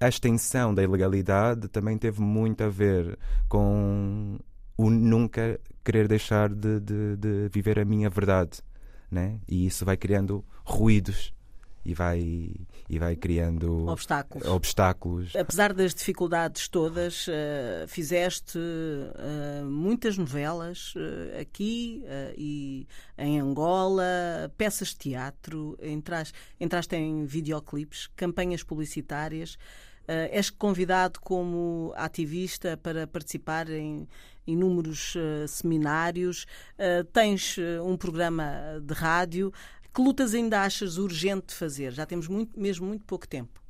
a 0.00 0.08
extensão 0.08 0.74
da 0.74 0.82
ilegalidade 0.82 1.68
também 1.68 1.96
teve 1.96 2.20
muito 2.20 2.62
a 2.64 2.68
ver 2.68 3.18
com 3.48 4.38
o 4.76 4.90
nunca 4.90 5.60
querer 5.84 6.08
deixar 6.08 6.48
de, 6.48 6.80
de, 6.80 7.16
de 7.16 7.48
viver 7.52 7.78
a 7.78 7.84
minha 7.84 8.10
verdade, 8.10 8.60
né? 9.10 9.38
E 9.48 9.66
isso 9.66 9.84
vai 9.84 9.96
criando 9.96 10.44
ruídos 10.64 11.32
e 11.84 11.94
vai, 11.94 12.50
e 12.88 12.98
vai 12.98 13.16
criando 13.16 13.88
obstáculos. 13.88 14.46
obstáculos. 14.46 15.36
Apesar 15.36 15.72
das 15.72 15.94
dificuldades 15.94 16.68
todas, 16.68 17.26
uh, 17.26 17.88
fizeste 17.88 18.58
uh, 18.58 19.64
muitas 19.64 20.16
novelas 20.16 20.94
uh, 20.94 21.40
aqui 21.40 22.04
e 22.36 22.86
em 23.18 23.40
Angola, 23.40 24.04
peças 24.56 24.88
de 24.88 24.96
teatro, 24.96 25.76
entraste, 25.82 26.34
entraste 26.60 26.94
em 26.94 27.24
videoclipes, 27.24 28.08
campanhas 28.16 28.62
publicitárias. 28.62 29.56
és 30.32 30.50
convidado 30.50 31.20
como 31.20 31.92
ativista 31.96 32.76
para 32.76 33.06
participar 33.06 33.70
em 33.70 34.08
inúmeros 34.46 35.14
seminários, 35.48 36.44
tens 37.12 37.56
um 37.84 37.96
programa 37.96 38.80
de 38.82 38.94
rádio. 38.94 39.52
Que 39.94 40.00
lutas 40.00 40.34
ainda 40.34 40.62
achas 40.62 40.96
urgente 40.96 41.54
fazer? 41.54 41.92
Já 41.92 42.06
temos 42.06 42.28
muito, 42.28 42.58
mesmo 42.58 42.86
muito 42.86 43.04
pouco 43.04 43.28
tempo. 43.28 43.60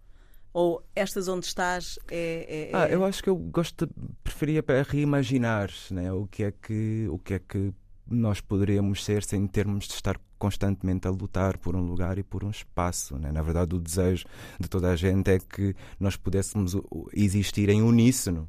Ou 0.53 0.85
estas 0.95 1.29
onde 1.29 1.47
estás 1.47 1.99
é. 2.11 2.71
é, 2.71 2.71
é... 2.71 2.77
Ah, 2.77 2.89
eu 2.89 3.05
acho 3.05 3.23
que 3.23 3.31
eu 3.31 3.37
gosto 3.37 3.87
de, 3.87 3.93
preferia 4.23 4.63
reimaginar 4.87 5.71
né? 5.91 6.13
o, 6.13 6.27
que 6.27 6.45
é 6.45 6.53
que, 6.53 7.07
o 7.11 7.19
que 7.19 7.35
é 7.35 7.39
que 7.39 7.73
nós 8.07 8.41
poderíamos 8.41 9.03
ser 9.03 9.25
sem 9.25 9.47
termos 9.47 9.87
de 9.87 9.95
estar 9.95 10.21
constantemente 10.39 11.09
a 11.09 11.11
lutar 11.11 11.57
por 11.57 11.75
um 11.75 11.81
lugar 11.81 12.19
e 12.19 12.23
por 12.23 12.45
um 12.45 12.51
espaço. 12.51 13.19
Né? 13.19 13.33
Na 13.33 13.43
verdade, 13.43 13.75
o 13.75 13.81
desejo 13.81 14.27
de 14.61 14.69
toda 14.69 14.91
a 14.91 14.97
gente 14.97 15.31
é 15.31 15.39
que 15.39 15.75
nós 15.99 16.17
pudéssemos 16.17 16.77
existir 17.15 17.69
em 17.71 17.83
uníssono 17.83 18.49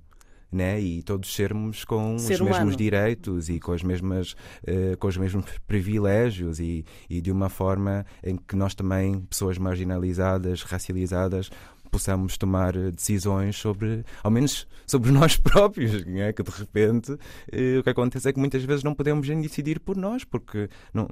né? 0.54 0.80
e 0.80 1.02
todos 1.02 1.34
sermos 1.34 1.84
com 1.84 2.18
Ser 2.18 2.36
os 2.36 2.40
humano. 2.42 2.56
mesmos 2.58 2.78
direitos 2.78 3.50
e 3.50 3.60
com, 3.60 3.72
as 3.72 3.84
mesmas, 3.84 4.34
uh, 4.68 4.98
com 4.98 5.08
os 5.08 5.18
mesmos 5.18 5.46
privilégios 5.68 6.60
e, 6.60 6.86
e 7.10 7.22
de 7.22 7.32
uma 7.32 7.50
forma 7.50 8.06
em 8.24 8.36
que 8.36 8.56
nós 8.56 8.76
também, 8.76 9.20
pessoas 9.22 9.58
marginalizadas, 9.58 10.64
racializadas, 10.64 11.50
possamos 11.94 12.38
tomar 12.40 12.74
decisões 12.92 13.56
sobre, 13.56 14.04
ao 14.24 14.32
menos 14.32 14.68
sobre 14.88 15.12
nós 15.14 15.38
próprios, 15.38 16.04
né? 16.06 16.34
que 16.34 16.42
de 16.42 16.50
repente 16.50 17.16
eh, 17.52 17.78
o 17.78 17.84
que 17.84 17.90
acontece 17.90 18.28
é 18.28 18.34
que 18.34 18.40
muitas 18.40 18.64
vezes 18.64 18.84
não 18.84 18.96
podemos 18.96 19.30
nem 19.30 19.40
decidir 19.40 19.80
por 19.80 19.96
nós, 19.96 20.24
porque 20.24 20.68
não, 20.92 21.08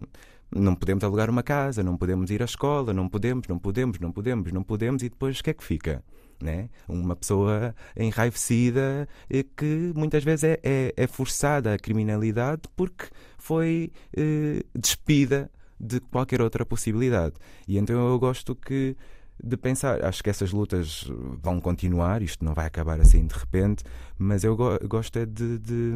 não 0.53 0.73
podemos 0.73 1.03
alugar 1.03 1.29
uma 1.29 1.43
casa, 1.43 1.83
não 1.83 1.95
podemos 1.95 2.31
ir 2.31 2.41
à 2.41 2.45
escola, 2.45 2.93
não 2.93 3.07
podemos, 3.07 3.47
não 3.47 3.59
podemos, 3.59 3.99
não 3.99 4.11
podemos, 4.11 4.51
não 4.51 4.63
podemos, 4.63 5.03
e 5.03 5.09
depois 5.09 5.39
o 5.39 5.43
que 5.43 5.51
é 5.51 5.53
que 5.53 5.63
fica? 5.63 6.03
Né? 6.41 6.69
Uma 6.87 7.15
pessoa 7.15 7.75
enraivecida 7.95 9.07
que 9.55 9.91
muitas 9.95 10.23
vezes 10.23 10.43
é, 10.43 10.59
é, 10.63 10.93
é 10.95 11.07
forçada 11.07 11.73
à 11.73 11.77
criminalidade 11.77 12.61
porque 12.75 13.05
foi 13.37 13.91
eh, 14.15 14.63
despida 14.75 15.49
de 15.79 15.99
qualquer 15.99 16.41
outra 16.41 16.65
possibilidade. 16.65 17.35
E 17.67 17.77
então 17.77 18.07
eu 18.07 18.19
gosto 18.19 18.55
que 18.55 18.95
de 19.43 19.57
pensar, 19.57 20.03
acho 20.05 20.23
que 20.23 20.29
essas 20.29 20.51
lutas 20.51 21.09
vão 21.41 21.59
continuar, 21.59 22.21
isto 22.21 22.45
não 22.45 22.53
vai 22.53 22.67
acabar 22.67 23.01
assim 23.01 23.25
de 23.25 23.33
repente, 23.33 23.83
mas 24.17 24.43
eu 24.43 24.55
go 24.55 24.77
gosto 24.87 25.17
é 25.17 25.25
de, 25.25 25.57
de, 25.57 25.93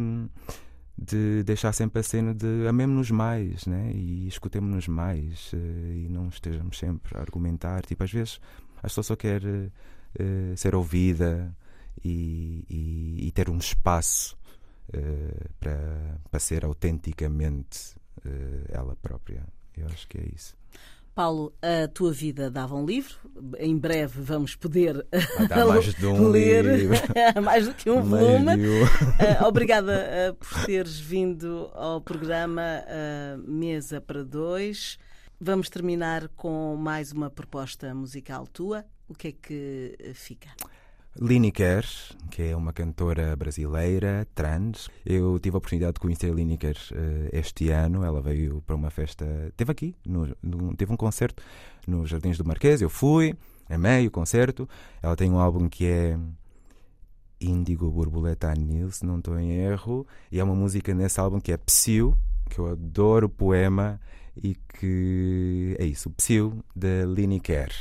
de, 0.97 1.43
deixar 1.43 1.71
sempre 1.71 1.99
a 1.99 2.03
cena 2.03 2.33
de 2.33 2.67
amemos-nos 2.67 3.11
mais 3.11 3.67
né? 3.67 3.91
e 3.93 4.27
escutemos-nos 4.27 4.87
mais 4.87 5.51
eh, 5.53 6.05
e 6.05 6.07
não 6.09 6.29
estejamos 6.29 6.79
sempre 6.79 7.15
a 7.15 7.21
argumentar. 7.21 7.85
Tipo, 7.85 8.03
às 8.03 8.11
vezes 8.11 8.41
a 8.77 8.83
pessoa 8.83 9.03
só 9.03 9.15
quer 9.15 9.41
uh, 10.19 10.57
ser 10.57 10.75
ouvida 10.75 11.55
e, 12.03 12.65
e, 12.69 13.27
e, 13.27 13.31
ter 13.31 13.49
um 13.49 13.57
espaço 13.57 14.37
uh, 14.89 15.49
para, 15.59 16.19
para 16.29 16.39
ser 16.39 16.65
autenticamente 16.65 17.95
uh, 18.25 18.65
ela 18.69 18.95
própria. 18.95 19.43
Eu 19.75 19.87
acho 19.87 20.07
que 20.07 20.17
é 20.17 20.25
isso. 20.33 20.55
Paulo, 21.15 21.53
a 21.61 21.87
tua 21.87 22.11
vida 22.11 22.51
dava 22.51 22.75
um 22.75 22.85
livro. 22.85 23.15
Em 23.57 23.77
breve 23.77 24.21
vamos 24.21 24.53
poder 24.53 25.05
dar 25.47 25.63
mais 25.65 25.93
de 25.93 26.05
um 26.05 26.27
ler 26.27 26.65
livro. 26.65 26.97
mais 27.41 27.65
do 27.65 27.73
que 27.73 27.89
um 27.89 28.01
volume. 28.03 28.67
Uh, 28.67 29.45
obrigada 29.47 29.93
uh, 30.29 30.35
por 30.35 30.65
teres 30.65 30.99
vindo 30.99 31.71
ao 31.73 32.01
programa 32.01 32.83
uh, 32.83 33.49
Mesa 33.49 34.01
para 34.01 34.25
Dois. 34.25 34.99
Vamos 35.39 35.69
terminar 35.69 36.29
com 36.29 36.75
mais 36.77 37.11
uma 37.11 37.29
proposta 37.29 37.93
musical 37.93 38.47
tua. 38.47 38.85
O 39.07 39.13
que 39.13 39.27
é 39.27 39.31
que 39.31 39.97
uh, 40.09 40.13
fica? 40.13 40.49
Lineker, 41.19 41.85
que 42.29 42.41
é 42.41 42.55
uma 42.55 42.73
cantora 42.73 43.35
brasileira, 43.35 44.27
trans. 44.35 44.89
Eu 45.05 45.39
tive 45.39 45.55
a 45.55 45.59
oportunidade 45.59 45.93
de 45.93 45.99
conhecer 46.01 46.29
a 46.29 46.33
Lineker 46.35 46.75
eh, 46.91 47.29
este 47.31 47.69
ano. 47.69 48.03
Ela 48.03 48.21
veio 48.21 48.61
para 48.67 48.75
uma 48.75 48.89
festa. 48.89 49.25
Teve 49.55 49.71
aqui, 49.71 49.95
no- 50.05 50.35
no- 50.43 50.75
teve 50.75 50.91
um 50.91 50.97
concerto 50.97 51.41
nos 51.87 52.09
Jardins 52.09 52.37
do 52.37 52.43
Marquês. 52.43 52.81
Eu 52.81 52.89
fui, 52.89 53.33
amei 53.69 54.05
o 54.07 54.11
concerto. 54.11 54.67
Ela 55.01 55.15
tem 55.15 55.31
um 55.31 55.39
álbum 55.39 55.69
que 55.69 55.85
é 55.85 56.19
Índigo 57.39 57.89
Borboleta 57.89 58.51
Anil, 58.51 58.91
se 58.91 59.05
não 59.05 59.19
estou 59.19 59.39
em 59.39 59.51
erro. 59.53 60.05
E 60.29 60.37
é 60.37 60.43
uma 60.43 60.55
música 60.55 60.93
nesse 60.93 61.17
álbum 61.21 61.39
que 61.39 61.53
é 61.53 61.57
Psyu, 61.57 62.13
que 62.49 62.59
eu 62.59 62.67
adoro 62.67 63.27
o 63.27 63.29
poema. 63.29 64.01
E 64.41 64.55
que 64.55 65.75
é 65.79 65.85
isso, 65.85 66.09
o 66.09 66.11
Psyu 66.13 66.63
da 66.75 67.05
Lineker. 67.05 67.71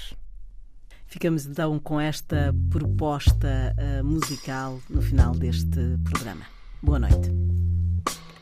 Ficamos 1.07 1.47
então 1.47 1.79
com 1.79 2.01
esta 2.01 2.55
proposta 2.71 3.75
uh, 3.79 4.05
musical 4.05 4.81
no 4.91 5.01
final 5.01 5.33
deste 5.33 5.99
programa. 6.05 6.45
Boa 6.83 6.99
noite. 6.99 7.31